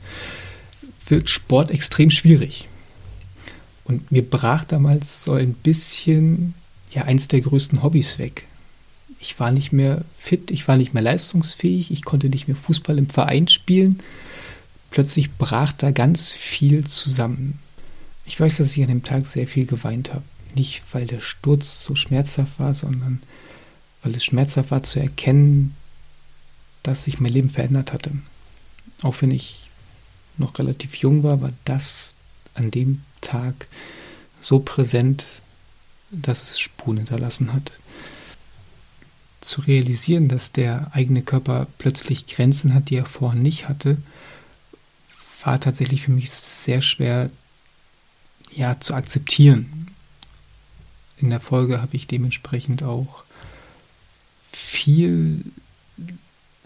[1.07, 2.67] wird Sport extrem schwierig.
[3.85, 6.53] Und mir brach damals so ein bisschen
[6.95, 8.45] ja eins der größten Hobbys weg.
[9.19, 12.97] Ich war nicht mehr fit, ich war nicht mehr leistungsfähig, ich konnte nicht mehr Fußball
[12.97, 14.01] im Verein spielen.
[14.91, 17.59] Plötzlich brach da ganz viel zusammen.
[18.25, 20.23] Ich weiß, dass ich an dem Tag sehr viel geweint habe.
[20.55, 23.21] Nicht, weil der Sturz so schmerzhaft war, sondern
[24.01, 25.75] weil es schmerzhaft war zu erkennen,
[26.83, 28.11] dass sich mein Leben verändert hatte.
[29.01, 29.69] Auch wenn ich
[30.37, 32.15] noch relativ jung war, war das
[32.53, 33.67] an dem Tag
[34.39, 35.25] so präsent,
[36.11, 37.71] dass es Spuren hinterlassen hat.
[39.41, 43.97] Zu realisieren, dass der eigene Körper plötzlich Grenzen hat, die er vorher nicht hatte,
[45.43, 47.29] war tatsächlich für mich sehr schwer
[48.51, 49.91] ja, zu akzeptieren.
[51.17, 53.23] In der Folge habe ich dementsprechend auch
[54.51, 55.43] viel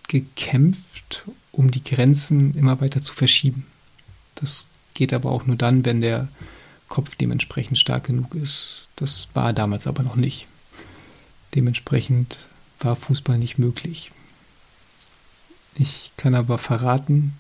[0.08, 3.66] gekämpft, um die Grenzen immer weiter zu verschieben.
[4.36, 6.30] Das geht aber auch nur dann, wenn der
[6.90, 8.90] Kopf dementsprechend stark genug ist.
[8.96, 10.48] Das war damals aber noch nicht.
[11.56, 12.38] Dementsprechend
[12.80, 14.12] war Fußball nicht möglich.
[15.76, 17.34] Ich kann aber verraten,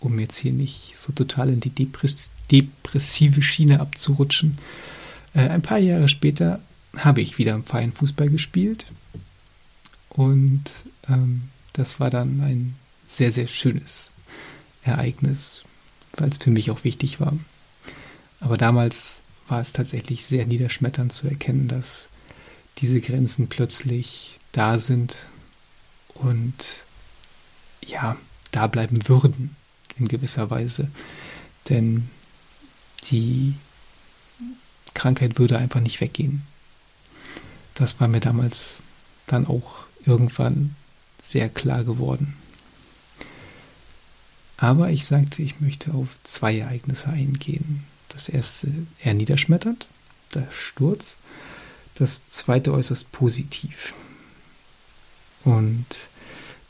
[0.00, 4.58] um jetzt hier nicht so total in die Depress depressive Schiene abzurutschen,
[5.34, 6.60] äh, ein paar Jahre später
[6.96, 8.86] habe ich wieder im Verein Fußball gespielt
[10.10, 10.64] und
[11.08, 12.74] ähm, das war dann ein
[13.06, 14.12] sehr, sehr schönes
[14.82, 15.64] Ereignis,
[16.16, 17.32] weil es für mich auch wichtig war.
[18.44, 22.08] Aber damals war es tatsächlich sehr niederschmetternd zu erkennen, dass
[22.76, 25.16] diese Grenzen plötzlich da sind
[26.12, 26.84] und
[27.86, 28.18] ja,
[28.50, 29.56] da bleiben würden
[29.96, 30.90] in gewisser Weise.
[31.70, 32.10] Denn
[33.04, 33.54] die
[34.92, 36.42] Krankheit würde einfach nicht weggehen.
[37.72, 38.82] Das war mir damals
[39.26, 40.76] dann auch irgendwann
[41.22, 42.36] sehr klar geworden.
[44.58, 47.84] Aber ich sagte, ich möchte auf zwei Ereignisse eingehen.
[48.14, 48.68] Das erste
[49.02, 49.86] eher niederschmetternd,
[50.34, 51.18] der Sturz.
[51.96, 53.92] Das zweite äußerst positiv.
[55.44, 55.86] Und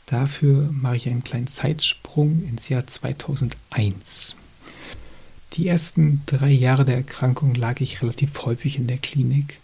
[0.07, 4.35] dafür mache ich einen kleinen Zeitsprung ins Jahr 2001.
[5.53, 9.59] Die ersten drei Jahre der Erkrankung lag ich relativ häufig in der Klinik,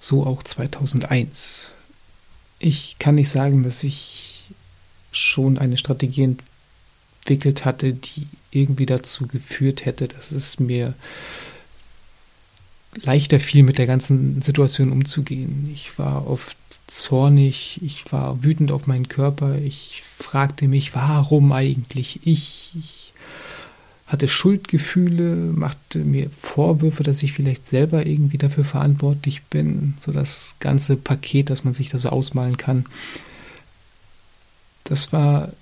[0.00, 1.68] so auch 2001.
[2.58, 4.48] Ich kann nicht sagen, dass ich
[5.10, 6.36] schon eine Strategie
[7.22, 10.94] entwickelt hatte, die irgendwie dazu geführt hätte, dass es mir
[13.02, 15.70] leichter fiel, mit der ganzen Situation umzugehen.
[15.72, 16.56] Ich war oft
[16.88, 22.72] zornig, ich war wütend auf meinen Körper, ich fragte mich, warum eigentlich ich?
[22.78, 23.12] Ich
[24.06, 29.94] hatte Schuldgefühle, machte mir Vorwürfe, dass ich vielleicht selber irgendwie dafür verantwortlich bin.
[30.00, 32.84] So das ganze Paket, das man sich da so ausmalen kann.
[34.84, 35.52] Das war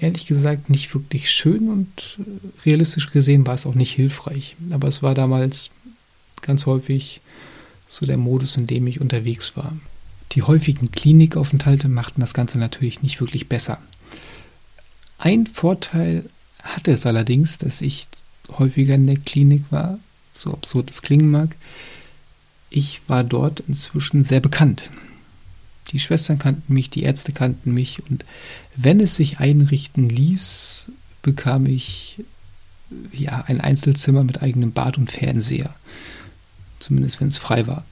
[0.00, 2.18] ehrlich gesagt nicht wirklich schön und
[2.64, 4.56] realistisch gesehen war es auch nicht hilfreich.
[4.70, 5.70] Aber es war damals
[6.40, 7.20] ganz häufig
[7.88, 9.76] so der Modus, in dem ich unterwegs war.
[10.32, 13.78] Die häufigen Klinikaufenthalte machten das Ganze natürlich nicht wirklich besser.
[15.18, 16.28] Ein Vorteil
[16.62, 18.06] hatte es allerdings, dass ich
[18.58, 19.98] häufiger in der Klinik war,
[20.34, 21.56] so absurd es klingen mag.
[22.70, 24.90] Ich war dort inzwischen sehr bekannt.
[25.92, 28.24] Die Schwestern kannten mich, die Ärzte kannten mich und
[28.80, 32.22] wenn es sich einrichten ließ, bekam ich
[33.12, 35.74] ja ein Einzelzimmer mit eigenem Bad und Fernseher.
[36.78, 37.84] Zumindest wenn es frei war.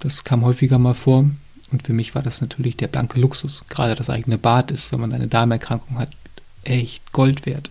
[0.00, 1.28] Das kam häufiger mal vor
[1.70, 3.64] und für mich war das natürlich der blanke Luxus.
[3.68, 6.10] Gerade das eigene Bad ist, wenn man eine Darmerkrankung hat,
[6.64, 7.70] echt Gold wert.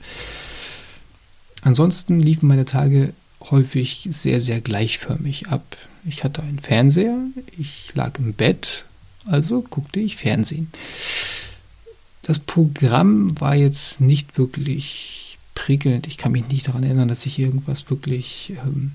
[1.63, 3.13] Ansonsten liefen meine Tage
[3.49, 5.75] häufig sehr, sehr gleichförmig ab.
[6.05, 7.17] Ich hatte einen Fernseher,
[7.57, 8.85] ich lag im Bett,
[9.25, 10.71] also guckte ich Fernsehen.
[12.29, 16.05] Das Programm war jetzt nicht wirklich prickelnd.
[16.05, 18.91] Ich kann mich nicht daran erinnern, dass ich irgendwas wirklich ähm,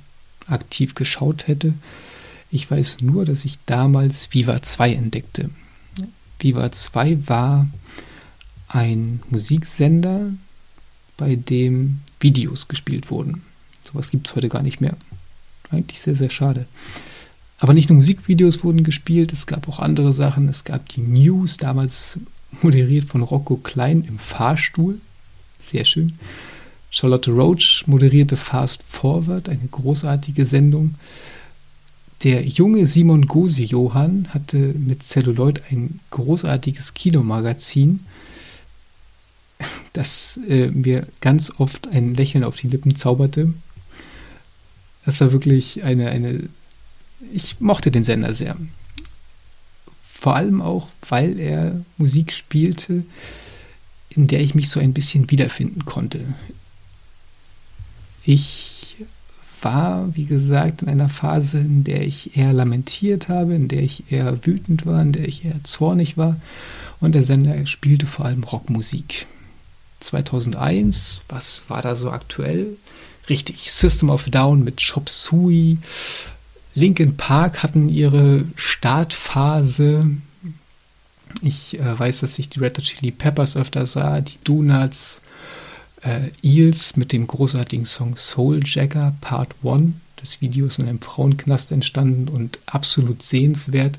[0.46, 1.74] aktiv geschaut hätte.
[2.52, 5.50] Ich weiß nur, dass ich damals Viva 2 entdeckte.
[6.38, 7.68] Viva 2 war
[8.68, 10.30] ein Musiksender,
[11.16, 13.42] bei dem Videos gespielt wurden.
[13.82, 14.96] Sowas gibt es heute gar nicht mehr.
[15.72, 16.66] Eigentlich sehr, sehr schade.
[17.58, 20.48] Aber nicht nur Musikvideos wurden gespielt, es gab auch andere Sachen.
[20.48, 22.20] Es gab die News, damals
[22.62, 25.00] moderiert von Rocco Klein im Fahrstuhl.
[25.60, 26.18] Sehr schön.
[26.90, 30.94] Charlotte Roach moderierte Fast Forward, eine großartige Sendung.
[32.22, 38.00] Der junge Simon Gosi-Johann hatte mit Celluloid ein großartiges Kinomagazin
[39.94, 43.54] das äh, mir ganz oft ein Lächeln auf die Lippen zauberte.
[45.04, 46.48] Das war wirklich eine, eine,
[47.32, 48.56] ich mochte den Sender sehr.
[50.24, 53.04] Vor allem auch, weil er Musik spielte,
[54.08, 56.20] in der ich mich so ein bisschen wiederfinden konnte.
[58.24, 58.96] Ich
[59.60, 64.10] war, wie gesagt, in einer Phase, in der ich eher lamentiert habe, in der ich
[64.10, 66.40] eher wütend war, in der ich eher zornig war.
[67.00, 69.26] Und der Sender spielte vor allem Rockmusik.
[70.00, 71.20] 2001.
[71.28, 72.78] Was war da so aktuell?
[73.28, 75.76] Richtig, System of Down mit Chop Suey.
[76.74, 80.10] Linkin Park hatten ihre Startphase.
[81.40, 85.20] Ich äh, weiß, dass ich die Red Hot Chili Peppers öfter sah, die Donuts,
[86.02, 89.92] äh, Eels mit dem großartigen Song Soul Jacker Part 1.
[90.16, 93.98] Das Video ist in einem Frauenknast entstanden und absolut sehenswert.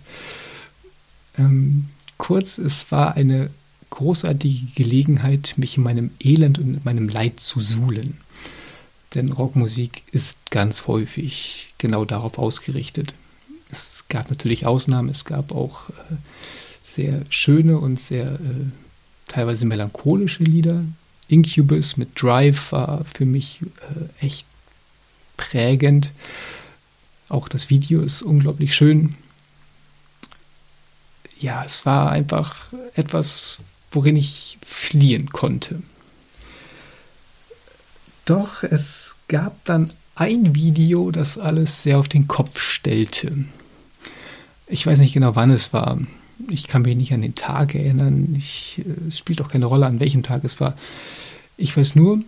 [1.37, 3.49] Ähm, kurz, es war eine
[3.89, 8.17] großartige Gelegenheit, mich in meinem Elend und in meinem Leid zu suhlen.
[9.15, 13.15] Denn Rockmusik ist ganz häufig genau darauf ausgerichtet.
[13.71, 15.93] Es gab natürlich Ausnahmen, es gab auch äh,
[16.83, 18.37] sehr schöne und sehr äh,
[19.27, 20.83] teilweise melancholische Lieder.
[21.27, 23.61] Incubus mit Drive war für mich
[24.21, 24.45] äh, echt
[25.37, 26.11] prägend.
[27.29, 29.15] Auch das Video ist unglaublich schön.
[31.39, 33.59] ja, es war einfach etwas,
[33.91, 35.81] worin ich fliehen konnte.
[38.25, 43.45] Doch es gab dann ein Video, das alles sehr auf den Kopf stellte.
[44.67, 45.99] Ich weiß nicht genau, wann es war.
[46.49, 48.33] Ich kann mich nicht an den Tag erinnern.
[48.35, 50.75] Ich, äh, es spielt auch keine Rolle, an welchem Tag es war.
[51.57, 52.21] Ich weiß nur,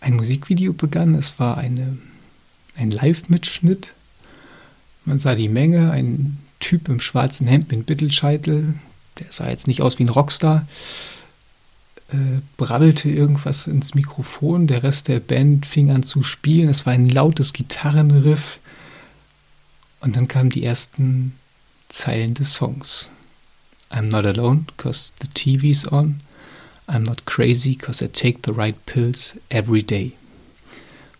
[0.00, 1.14] ein Musikvideo begann.
[1.14, 1.98] Es war eine,
[2.76, 3.92] ein Live-Mitschnitt.
[5.04, 8.74] Man sah die Menge, ein Typ im schwarzen Hemd mit Bittelscheitel.
[9.18, 10.66] Der sah jetzt nicht aus wie ein Rockstar.
[12.12, 14.66] Äh, brabbelte irgendwas ins Mikrofon.
[14.66, 16.68] Der Rest der Band fing an zu spielen.
[16.68, 18.58] Es war ein lautes Gitarrenriff.
[20.00, 21.34] Und dann kamen die ersten
[21.88, 23.10] Zeilen des Songs.
[23.90, 26.20] I'm not alone, cause the TV's on.
[26.88, 30.12] I'm not crazy, cause I take the right pills every day.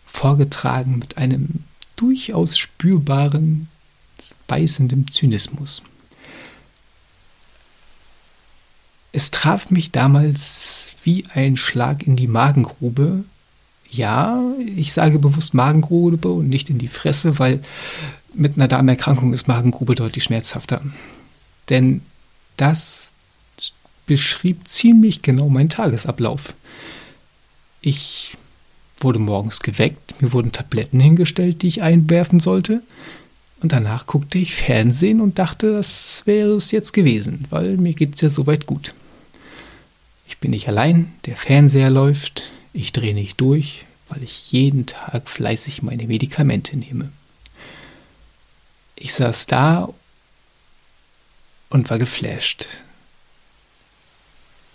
[0.06, 3.68] Vorgetragen mit einem durchaus spürbaren,
[4.48, 5.82] beißenden Zynismus.
[9.12, 13.24] Es traf mich damals wie ein Schlag in die Magengrube.
[13.90, 14.40] Ja,
[14.76, 17.60] ich sage bewusst Magengrube und nicht in die Fresse, weil
[18.34, 20.80] mit einer Darmerkrankung ist Magengrube deutlich schmerzhafter.
[21.68, 22.02] Denn
[22.56, 23.14] das
[24.06, 26.54] beschrieb ziemlich genau meinen Tagesablauf.
[27.80, 28.36] Ich
[28.98, 32.82] wurde morgens geweckt, mir wurden Tabletten hingestellt, die ich einwerfen sollte.
[33.62, 38.14] Und danach guckte ich Fernsehen und dachte, das wäre es jetzt gewesen, weil mir geht
[38.14, 38.94] es ja soweit gut.
[40.30, 45.28] Ich bin nicht allein, der Fernseher läuft, ich drehe nicht durch, weil ich jeden Tag
[45.28, 47.10] fleißig meine Medikamente nehme.
[48.94, 49.88] Ich saß da
[51.68, 52.68] und war geflasht.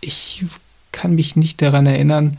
[0.01, 0.43] Ich
[0.91, 2.37] kann mich nicht daran erinnern,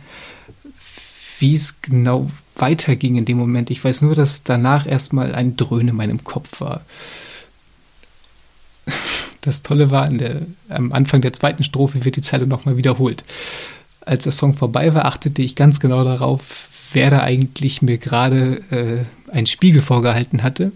[1.39, 3.71] wie es genau weiterging in dem Moment.
[3.71, 6.85] Ich weiß nur, dass danach erstmal ein Dröhnen in meinem Kopf war.
[9.47, 13.23] Das Tolle war, der, am Anfang der zweiten Strophe wird die Zeile nochmal wiederholt.
[14.01, 18.61] Als der Song vorbei war, achtete ich ganz genau darauf, wer da eigentlich mir gerade
[18.73, 20.73] äh, einen Spiegel vorgehalten hatte.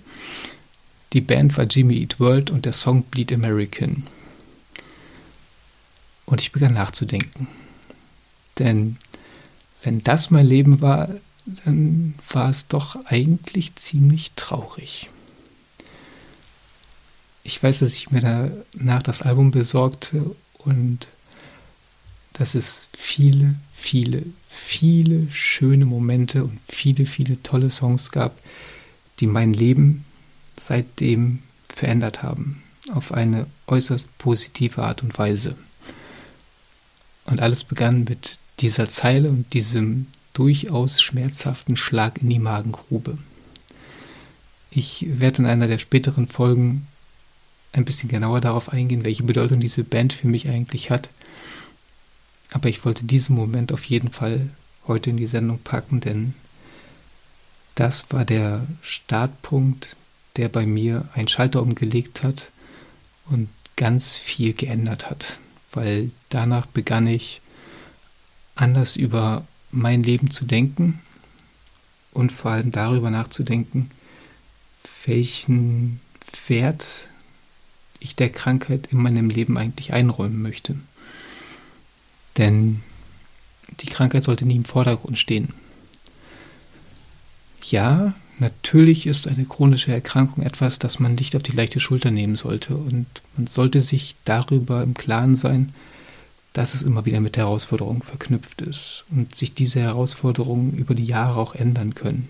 [1.14, 4.04] Die Band war Jimmy Eat World und der Song Bleed American.
[6.24, 7.48] Und ich begann nachzudenken.
[8.60, 8.98] Denn
[9.82, 11.08] wenn das mein Leben war,
[11.64, 15.10] dann war es doch eigentlich ziemlich traurig
[17.50, 21.08] ich weiß, dass ich mir danach das Album besorgte und
[22.32, 28.38] dass es viele, viele, viele schöne Momente und viele, viele tolle Songs gab,
[29.18, 30.04] die mein Leben
[30.56, 32.62] seitdem verändert haben.
[32.92, 35.56] Auf eine äußerst positive Art und Weise.
[37.24, 43.18] Und alles begann mit dieser Zeile und diesem durchaus schmerzhaften Schlag in die Magengrube.
[44.70, 46.86] Ich werde in einer der späteren Folgen
[47.72, 51.08] ein bisschen genauer darauf eingehen, welche Bedeutung diese Band für mich eigentlich hat.
[52.52, 54.48] Aber ich wollte diesen Moment auf jeden Fall
[54.86, 56.34] heute in die Sendung packen, denn
[57.76, 59.96] das war der Startpunkt,
[60.36, 62.50] der bei mir einen Schalter umgelegt hat
[63.26, 65.38] und ganz viel geändert hat,
[65.72, 67.40] weil danach begann ich
[68.54, 71.00] anders über mein Leben zu denken
[72.12, 73.90] und vor allem darüber nachzudenken,
[75.06, 76.00] welchen
[76.48, 77.08] Wert
[78.00, 80.76] ich der Krankheit in meinem Leben eigentlich einräumen möchte.
[82.36, 82.80] Denn
[83.80, 85.54] die Krankheit sollte nie im Vordergrund stehen.
[87.62, 92.36] Ja, natürlich ist eine chronische Erkrankung etwas, das man nicht auf die leichte Schulter nehmen
[92.36, 92.74] sollte.
[92.74, 95.72] Und man sollte sich darüber im Klaren sein,
[96.52, 101.38] dass es immer wieder mit Herausforderungen verknüpft ist und sich diese Herausforderungen über die Jahre
[101.38, 102.28] auch ändern können.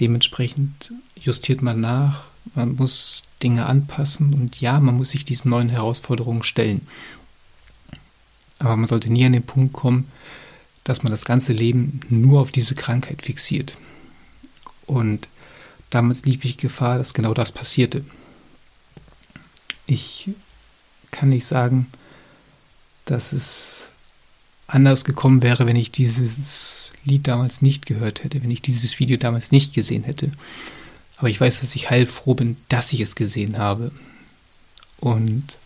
[0.00, 5.68] Dementsprechend justiert man nach, man muss Dinge anpassen und ja, man muss sich diesen neuen
[5.68, 6.86] Herausforderungen stellen.
[8.58, 10.10] Aber man sollte nie an den Punkt kommen,
[10.84, 13.76] dass man das ganze Leben nur auf diese Krankheit fixiert.
[14.86, 15.28] Und
[15.90, 18.04] damals lief ich Gefahr, dass genau das passierte.
[19.86, 20.30] Ich
[21.10, 21.86] kann nicht sagen,
[23.04, 23.90] dass es
[24.66, 29.16] anders gekommen wäre, wenn ich dieses Lied damals nicht gehört hätte, wenn ich dieses Video
[29.16, 30.30] damals nicht gesehen hätte.
[31.18, 33.90] Aber ich weiß, dass ich heilfroh bin, dass ich es gesehen habe.
[35.00, 35.58] Und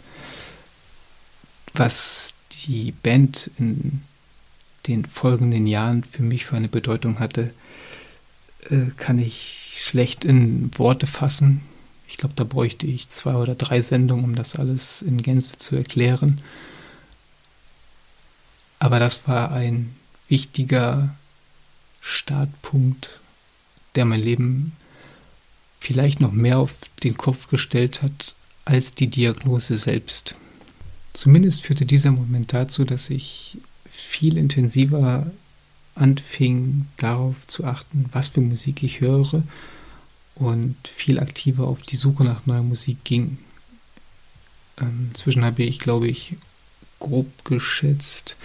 [1.75, 2.35] was
[2.67, 4.03] die Band in
[4.87, 7.53] den folgenden Jahren für mich für eine Bedeutung hatte,
[8.71, 11.61] äh, kann ich schlecht in Worte fassen.
[12.09, 15.77] Ich glaube, da bräuchte ich zwei oder drei Sendungen, um das alles in Gänze zu
[15.77, 16.41] erklären.
[18.79, 19.95] Aber das war ein
[20.29, 21.15] wichtiger
[22.01, 23.21] Startpunkt,
[23.95, 24.73] der mein Leben
[25.83, 30.37] vielleicht noch mehr auf den Kopf gestellt hat, als die Diagnose selbst.
[31.13, 33.59] Zumindest führte dieser Moment dazu, dass ich
[33.91, 35.31] viel intensiver
[35.97, 39.43] anfing, darauf zu achten, was für Musik ich höre
[40.37, 43.39] und viel aktiver auf die Suche nach neuer Musik ging.
[44.81, 46.37] Ähm, inzwischen habe ich, glaube ich,
[47.01, 48.37] grob geschätzt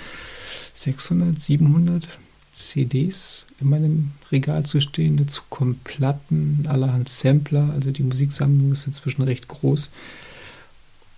[0.73, 2.07] 600, 700
[2.51, 5.17] CDs in meinem Regal zu stehen.
[5.17, 7.71] Dazu kommen Platten, allerhand Sampler.
[7.73, 9.89] Also die Musiksammlung ist inzwischen recht groß.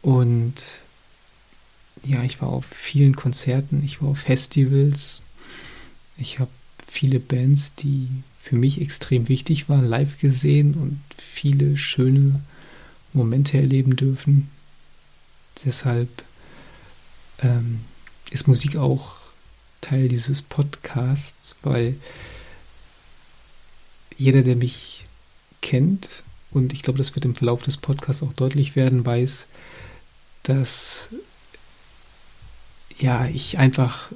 [0.02, 0.56] Und
[2.04, 5.22] ja, ich war auf vielen Konzerten, ich war auf Festivals.
[6.18, 6.52] Ich habe
[6.88, 8.08] viele Bands, die
[8.42, 12.40] für mich extrem wichtig waren, live gesehen und viele schöne
[13.14, 14.50] Momente erleben dürfen.
[15.66, 16.10] Deshalb
[17.40, 17.82] ähm,
[18.32, 19.19] ist Musik auch
[19.82, 21.96] Teil dieses Podcasts, weil
[24.18, 25.06] jeder, der mich
[25.62, 26.10] kennt,
[26.52, 29.48] und ich glaube, das wird im Verlauf des Podcasts auch deutlich werden, weiß,
[30.44, 31.10] dass
[32.98, 34.12] ja, ich einfach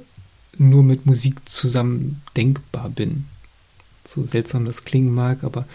[0.58, 3.26] nur mit Musik zusammen denkbar bin.
[4.04, 5.66] So seltsam das klingen mag, aber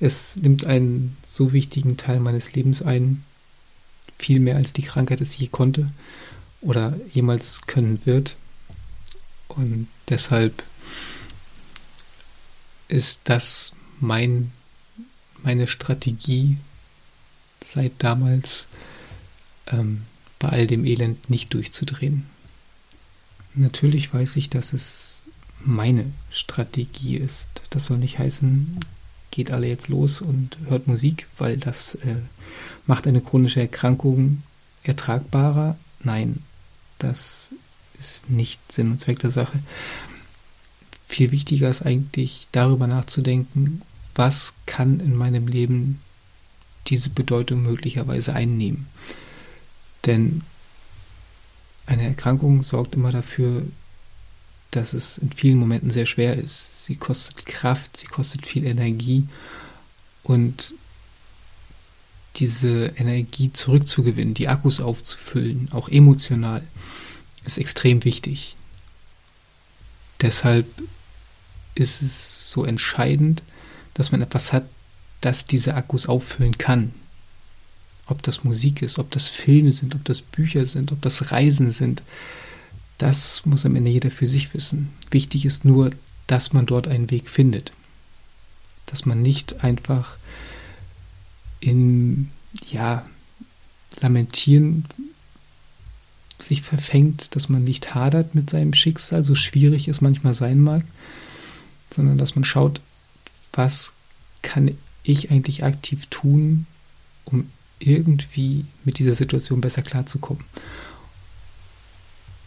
[0.00, 3.22] es nimmt einen so wichtigen Teil meines Lebens ein,
[4.18, 5.90] viel mehr als die Krankheit es je konnte
[6.60, 8.36] oder jemals können wird.
[9.58, 10.62] Und deshalb
[12.86, 14.52] ist das mein,
[15.42, 16.58] meine Strategie
[17.64, 18.66] seit damals,
[19.66, 20.02] ähm,
[20.38, 22.24] bei all dem Elend nicht durchzudrehen.
[23.54, 25.22] Natürlich weiß ich, dass es
[25.58, 27.50] meine Strategie ist.
[27.70, 28.78] Das soll nicht heißen,
[29.32, 32.14] geht alle jetzt los und hört Musik, weil das äh,
[32.86, 34.44] macht eine chronische Erkrankung
[34.84, 35.76] ertragbarer.
[36.04, 36.44] Nein,
[37.00, 37.50] das
[37.98, 39.58] ist nicht Sinn und Zweck der Sache.
[41.08, 43.82] Viel wichtiger ist eigentlich darüber nachzudenken,
[44.14, 46.00] was kann in meinem Leben
[46.86, 48.86] diese Bedeutung möglicherweise einnehmen.
[50.06, 50.42] Denn
[51.86, 53.62] eine Erkrankung sorgt immer dafür,
[54.70, 56.84] dass es in vielen Momenten sehr schwer ist.
[56.84, 59.26] Sie kostet Kraft, sie kostet viel Energie
[60.22, 60.74] und
[62.36, 66.62] diese Energie zurückzugewinnen, die Akkus aufzufüllen, auch emotional,
[67.48, 68.56] ist extrem wichtig.
[70.20, 70.66] Deshalb
[71.74, 73.42] ist es so entscheidend,
[73.94, 74.68] dass man etwas hat,
[75.20, 76.92] das diese Akkus auffüllen kann.
[78.06, 81.70] Ob das Musik ist, ob das Filme sind, ob das Bücher sind, ob das Reisen
[81.70, 82.02] sind,
[82.98, 84.90] das muss am Ende jeder für sich wissen.
[85.10, 85.90] Wichtig ist nur,
[86.26, 87.72] dass man dort einen Weg findet.
[88.86, 90.16] Dass man nicht einfach
[91.60, 92.30] in,
[92.70, 93.06] ja,
[94.00, 94.84] Lamentieren
[96.38, 100.84] sich verfängt, dass man nicht hadert mit seinem Schicksal, so schwierig es manchmal sein mag,
[101.94, 102.80] sondern dass man schaut,
[103.52, 103.92] was
[104.42, 106.66] kann ich eigentlich aktiv tun,
[107.24, 110.44] um irgendwie mit dieser Situation besser klarzukommen.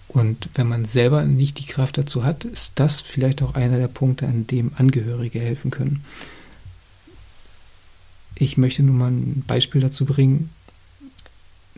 [0.07, 3.87] Und wenn man selber nicht die Kraft dazu hat, ist das vielleicht auch einer der
[3.87, 6.03] Punkte, an dem Angehörige helfen können.
[8.35, 10.49] Ich möchte nur mal ein Beispiel dazu bringen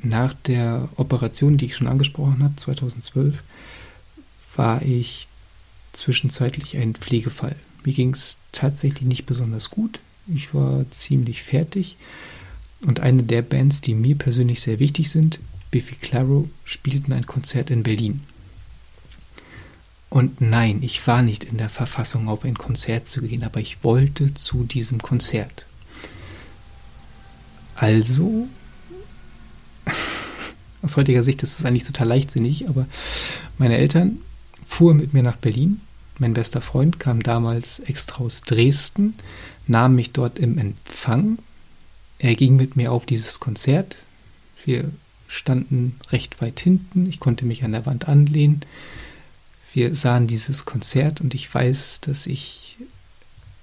[0.04, 3.42] nach der Operation, die ich schon angesprochen habe, 2012,
[4.56, 5.28] war ich
[5.94, 7.56] zwischenzeitlich ein Pflegefall.
[7.84, 10.00] Mir ging es tatsächlich nicht besonders gut.
[10.34, 11.98] Ich war ziemlich fertig.
[12.82, 15.40] Und eine der Bands, die mir persönlich sehr wichtig sind,
[15.72, 18.22] Biffy Claro, spielten ein Konzert in Berlin.
[20.10, 23.84] Und nein, ich war nicht in der Verfassung, auf ein Konzert zu gehen, aber ich
[23.84, 25.66] wollte zu diesem Konzert.
[27.76, 28.48] Also
[30.84, 32.86] aus heutiger Sicht ist es eigentlich total leichtsinnig, aber
[33.58, 34.18] meine Eltern
[34.68, 35.80] fuhren mit mir nach Berlin.
[36.20, 39.16] Mein bester Freund kam damals extra aus Dresden,
[39.66, 41.40] nahm mich dort im Empfang.
[42.20, 43.98] Er ging mit mir auf dieses Konzert.
[44.66, 44.92] Wir
[45.28, 47.08] standen recht weit hinten.
[47.08, 48.62] Ich konnte mich an der Wand anlehnen.
[49.74, 52.78] Wir sahen dieses Konzert und ich weiß, dass ich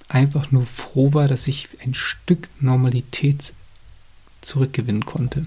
[0.08, 3.52] einfach nur froh war, dass ich ein Stück Normalität
[4.40, 5.46] zurückgewinnen konnte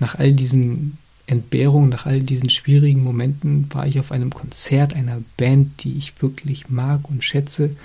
[0.00, 5.22] nach all diesen Entbehrungen, nach all diesen schwierigen Momenten war ich auf einem Konzert einer
[5.36, 7.76] Band, die ich wirklich mag und schätze,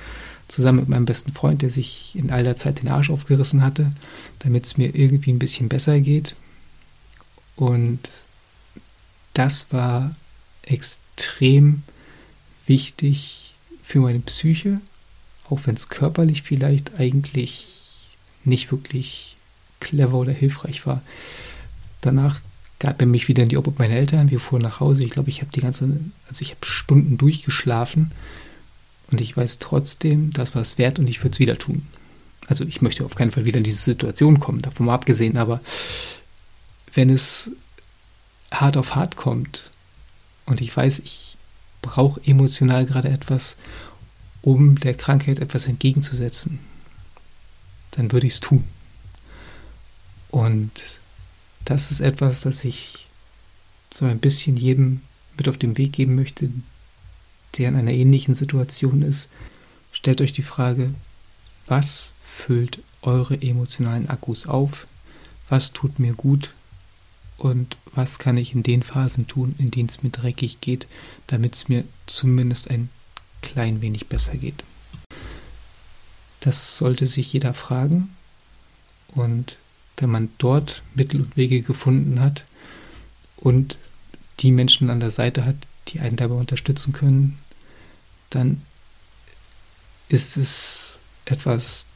[0.47, 3.91] zusammen mit meinem besten Freund, der sich in all der Zeit den Arsch aufgerissen hatte,
[4.39, 6.35] damit es mir irgendwie ein bisschen besser geht.
[7.55, 7.99] Und
[9.33, 10.15] das war
[10.63, 11.83] extrem
[12.65, 13.53] wichtig
[13.83, 14.81] für meine Psyche,
[15.49, 19.35] auch wenn es körperlich vielleicht eigentlich nicht wirklich
[19.79, 21.01] clever oder hilfreich war.
[22.05, 22.41] Danach
[22.79, 24.29] gab er mich wieder in die Obhut meiner Eltern.
[24.29, 25.03] Wir fuhren nach Hause.
[25.03, 25.85] Ich glaube, ich habe die ganze,
[26.27, 28.11] also ich habe Stunden durchgeschlafen.
[29.11, 31.85] Und ich weiß trotzdem, das war es wert und ich würde es wieder tun.
[32.47, 35.61] Also ich möchte auf keinen Fall wieder in diese Situation kommen, davon mal abgesehen, aber
[36.93, 37.49] wenn es
[38.51, 39.71] hart auf hart kommt
[40.45, 41.37] und ich weiß, ich
[41.81, 43.57] brauche emotional gerade etwas,
[44.41, 46.59] um der Krankheit etwas entgegenzusetzen,
[47.91, 48.63] dann würde ich es tun.
[50.29, 50.71] Und
[51.65, 53.07] das ist etwas, das ich
[53.91, 55.01] so ein bisschen jedem
[55.37, 56.49] mit auf den Weg geben möchte,
[57.57, 59.27] der in einer ähnlichen Situation ist.
[59.91, 60.93] Stellt euch die Frage,
[61.67, 64.87] was füllt eure emotionalen Akkus auf?
[65.49, 66.53] Was tut mir gut?
[67.37, 70.87] Und was kann ich in den Phasen tun, in denen es mir dreckig geht,
[71.27, 72.89] damit es mir zumindest ein
[73.41, 74.63] klein wenig besser geht?
[76.39, 78.15] Das sollte sich jeder fragen.
[79.07, 79.57] Und
[79.97, 82.45] wenn man dort Mittel und Wege gefunden hat
[83.37, 83.77] und
[84.39, 85.55] die Menschen an der Seite hat,
[85.87, 87.37] die einen dabei unterstützen können,
[88.29, 88.61] dann
[90.09, 91.87] ist es etwas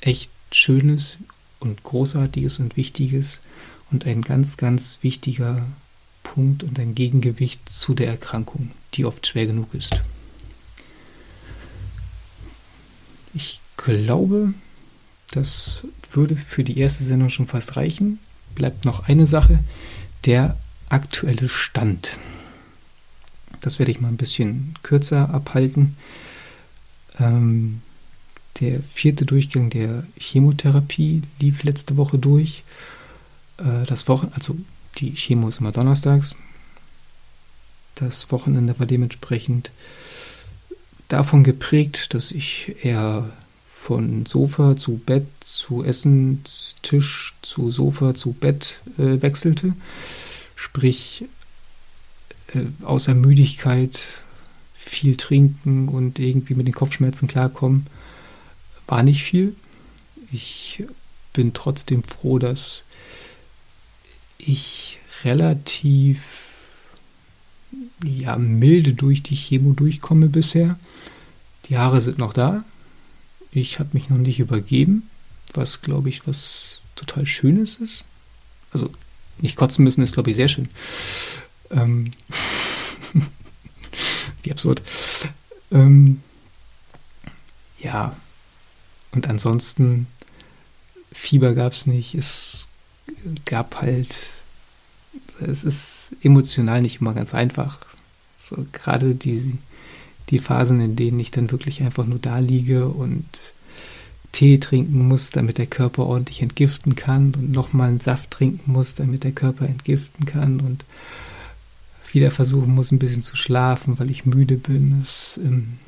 [0.00, 1.16] echt Schönes
[1.60, 3.40] und Großartiges und Wichtiges
[3.90, 5.66] und ein ganz, ganz wichtiger
[6.22, 10.02] Punkt und ein Gegengewicht zu der Erkrankung, die oft schwer genug ist.
[13.34, 14.54] Ich glaube,
[15.30, 18.18] das würde für die erste Sendung schon fast reichen.
[18.54, 19.60] Bleibt noch eine Sache,
[20.24, 20.56] der
[20.88, 22.18] aktuelle Stand.
[23.60, 25.96] Das werde ich mal ein bisschen kürzer abhalten.
[27.18, 27.82] Ähm,
[28.60, 32.64] der vierte Durchgang der Chemotherapie lief letzte Woche durch.
[33.58, 34.56] Äh, das Wochen, also
[34.96, 36.34] die Chemo ist immer donnerstags.
[37.94, 39.70] Das Wochenende war dementsprechend
[41.08, 43.28] davon geprägt, dass ich eher
[43.88, 49.72] von Sofa zu Bett zu Essenstisch zu Sofa zu Bett äh, wechselte.
[50.56, 51.24] Sprich,
[52.52, 54.06] äh, außer Müdigkeit
[54.74, 57.86] viel trinken und irgendwie mit den Kopfschmerzen klarkommen,
[58.86, 59.56] war nicht viel.
[60.30, 60.84] Ich
[61.32, 62.84] bin trotzdem froh, dass
[64.36, 66.48] ich relativ
[68.04, 70.78] ja, milde durch die Chemo durchkomme bisher.
[71.70, 72.64] Die Haare sind noch da.
[73.50, 75.08] Ich habe mich noch nicht übergeben,
[75.54, 78.04] was glaube ich was total Schönes ist.
[78.72, 78.90] Also
[79.38, 80.68] nicht kotzen müssen ist glaube ich sehr schön.
[81.70, 82.10] Ähm
[84.42, 84.82] Wie absurd.
[85.70, 86.22] Ähm
[87.80, 88.16] ja,
[89.12, 90.06] und ansonsten
[91.12, 92.14] Fieber gab es nicht.
[92.14, 92.68] Es
[93.44, 94.30] gab halt,
[95.40, 97.78] es ist emotional nicht immer ganz einfach.
[98.38, 99.58] So gerade die,
[100.30, 103.24] die Phasen, in denen ich dann wirklich einfach nur da liege und
[104.32, 108.94] Tee trinken muss, damit der Körper ordentlich entgiften kann und nochmal einen Saft trinken muss,
[108.94, 110.84] damit der Körper entgiften kann und
[112.12, 115.00] wieder versuchen muss, ein bisschen zu schlafen, weil ich müde bin.
[115.02, 115.78] Es ähm,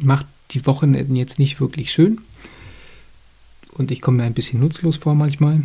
[0.00, 2.20] macht die Wochenenden jetzt nicht wirklich schön
[3.72, 5.62] und ich komme mir ein bisschen nutzlos vor manchmal.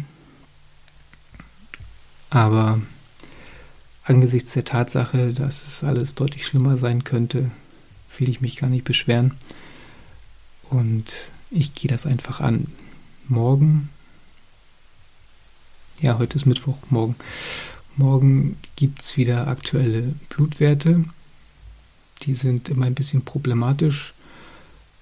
[2.30, 2.82] Aber
[4.04, 7.52] angesichts der Tatsache, dass es alles deutlich schlimmer sein könnte,
[8.22, 9.34] will ich mich gar nicht beschweren.
[10.70, 11.12] Und
[11.50, 12.68] ich gehe das einfach an.
[13.28, 13.90] Morgen,
[16.00, 17.16] ja, heute ist Mittwoch, morgen.
[17.98, 21.04] Morgen gibt es wieder aktuelle Blutwerte.
[22.22, 24.14] Die sind immer ein bisschen problematisch.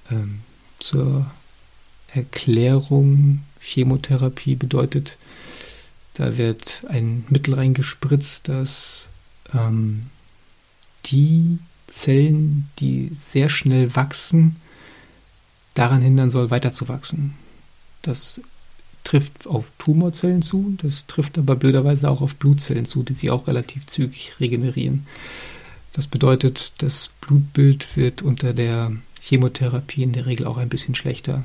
[0.09, 0.39] Ähm,
[0.79, 1.29] zur
[2.07, 5.17] Erklärung, Chemotherapie bedeutet,
[6.13, 9.07] da wird ein Mittel reingespritzt, das
[9.53, 10.07] ähm,
[11.05, 11.59] die
[11.89, 14.55] Zellen, die sehr schnell wachsen,
[15.73, 17.33] daran hindern soll, weiterzuwachsen.
[18.01, 18.41] Das
[19.03, 23.47] trifft auf Tumorzellen zu, das trifft aber blöderweise auch auf Blutzellen zu, die sich auch
[23.47, 25.05] relativ zügig regenerieren.
[25.93, 31.43] Das bedeutet, das Blutbild wird unter der Chemotherapie in der Regel auch ein bisschen schlechter.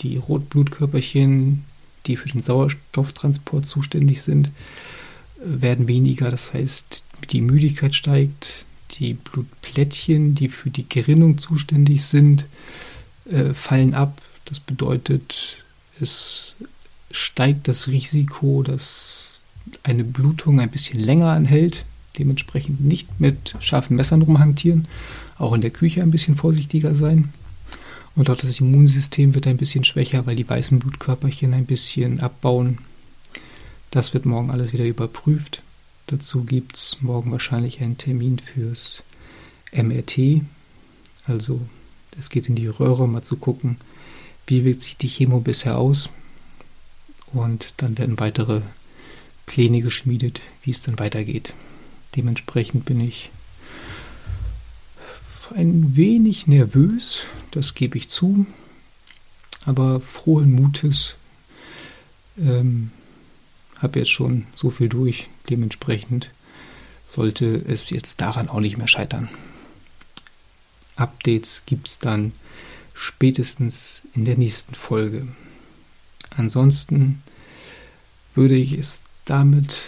[0.00, 1.64] Die Rotblutkörperchen,
[2.06, 4.50] die für den Sauerstofftransport zuständig sind,
[5.42, 6.30] werden weniger.
[6.30, 12.46] Das heißt, die Müdigkeit steigt, die Blutplättchen, die für die Gerinnung zuständig sind,
[13.30, 14.22] äh, fallen ab.
[14.44, 15.64] Das bedeutet,
[16.00, 16.54] es
[17.10, 19.44] steigt das Risiko, dass
[19.82, 21.84] eine Blutung ein bisschen länger anhält.
[22.18, 24.88] Dementsprechend nicht mit scharfen Messern rumhantieren,
[25.38, 27.32] auch in der Küche ein bisschen vorsichtiger sein.
[28.14, 32.78] Und auch das Immunsystem wird ein bisschen schwächer, weil die weißen Blutkörperchen ein bisschen abbauen.
[33.90, 35.62] Das wird morgen alles wieder überprüft.
[36.06, 39.02] Dazu gibt es morgen wahrscheinlich einen Termin fürs
[39.72, 40.42] MRT.
[41.26, 41.60] Also
[42.18, 43.76] es geht in die Röhre, um mal zu gucken,
[44.46, 46.08] wie wirkt sich die Chemo bisher aus.
[47.32, 48.60] Und dann werden weitere
[49.46, 51.54] Pläne geschmiedet, wie es dann weitergeht.
[52.14, 53.30] Dementsprechend bin ich
[55.54, 58.46] ein wenig nervös, das gebe ich zu.
[59.64, 61.16] aber frohen Mutes.
[62.38, 62.90] Ähm,
[63.78, 66.30] habe jetzt schon so viel durch, dementsprechend
[67.04, 69.28] sollte es jetzt daran auch nicht mehr scheitern.
[70.96, 72.32] Updates gibt es dann
[72.94, 75.28] spätestens in der nächsten Folge.
[76.30, 77.22] Ansonsten
[78.34, 79.82] würde ich es damit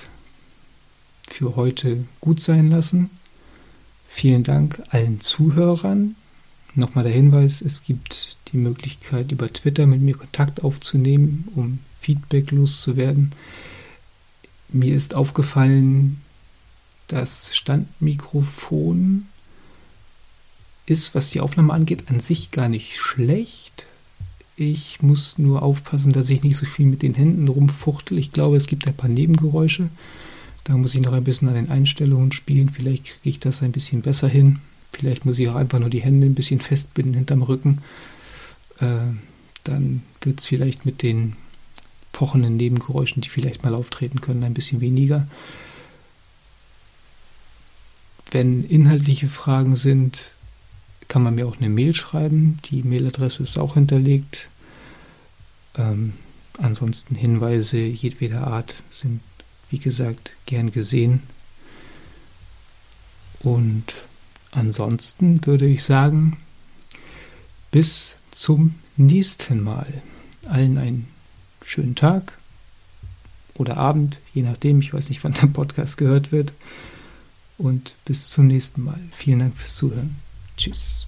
[1.29, 3.11] für heute gut sein lassen.
[4.09, 6.17] Vielen Dank allen Zuhörern.
[6.75, 12.51] Nochmal der Hinweis, es gibt die Möglichkeit, über Twitter mit mir Kontakt aufzunehmen, um Feedback
[12.51, 13.33] loszuwerden.
[14.71, 16.21] Mir ist aufgefallen,
[17.07, 19.27] das Standmikrofon
[20.87, 23.87] ist, was die Aufnahme angeht, an sich gar nicht schlecht.
[24.57, 28.19] Ich muss nur aufpassen, dass ich nicht so viel mit den Händen rumfuchtel.
[28.19, 29.89] Ich glaube, es gibt ein paar Nebengeräusche.
[30.65, 32.69] Da muss ich noch ein bisschen an den Einstellungen spielen.
[32.69, 34.59] Vielleicht kriege ich das ein bisschen besser hin.
[34.93, 37.79] Vielleicht muss ich auch einfach nur die Hände ein bisschen festbinden hinterm Rücken.
[38.81, 39.13] Äh,
[39.65, 41.37] dann wird es vielleicht mit den
[42.19, 45.29] pochenden Nebengeräuschen, die vielleicht mal auftreten können, ein bisschen weniger.
[48.33, 50.25] Wenn inhaltliche Fragen sind,
[51.07, 52.59] kann man mir auch eine Mail schreiben.
[52.65, 54.49] Die Mailadresse ist auch hinterlegt.
[55.77, 56.15] Ähm,
[56.59, 59.21] ansonsten Hinweise jedweder Art sind,
[59.71, 61.23] wie gesagt, gern gesehen.
[63.45, 63.95] Und
[64.51, 66.37] ansonsten würde ich sagen,
[67.71, 70.03] bis zum nächsten Mal.
[70.49, 71.18] Allen einen
[71.69, 72.33] schönen Tag
[73.55, 74.81] oder Abend, je nachdem.
[74.81, 76.53] Ich weiß nicht, wann der Podcast gehört wird.
[77.59, 79.01] Und bis zum nächsten Mal.
[79.13, 80.17] Vielen Dank fürs Zuhören.
[80.57, 81.07] Tschüss.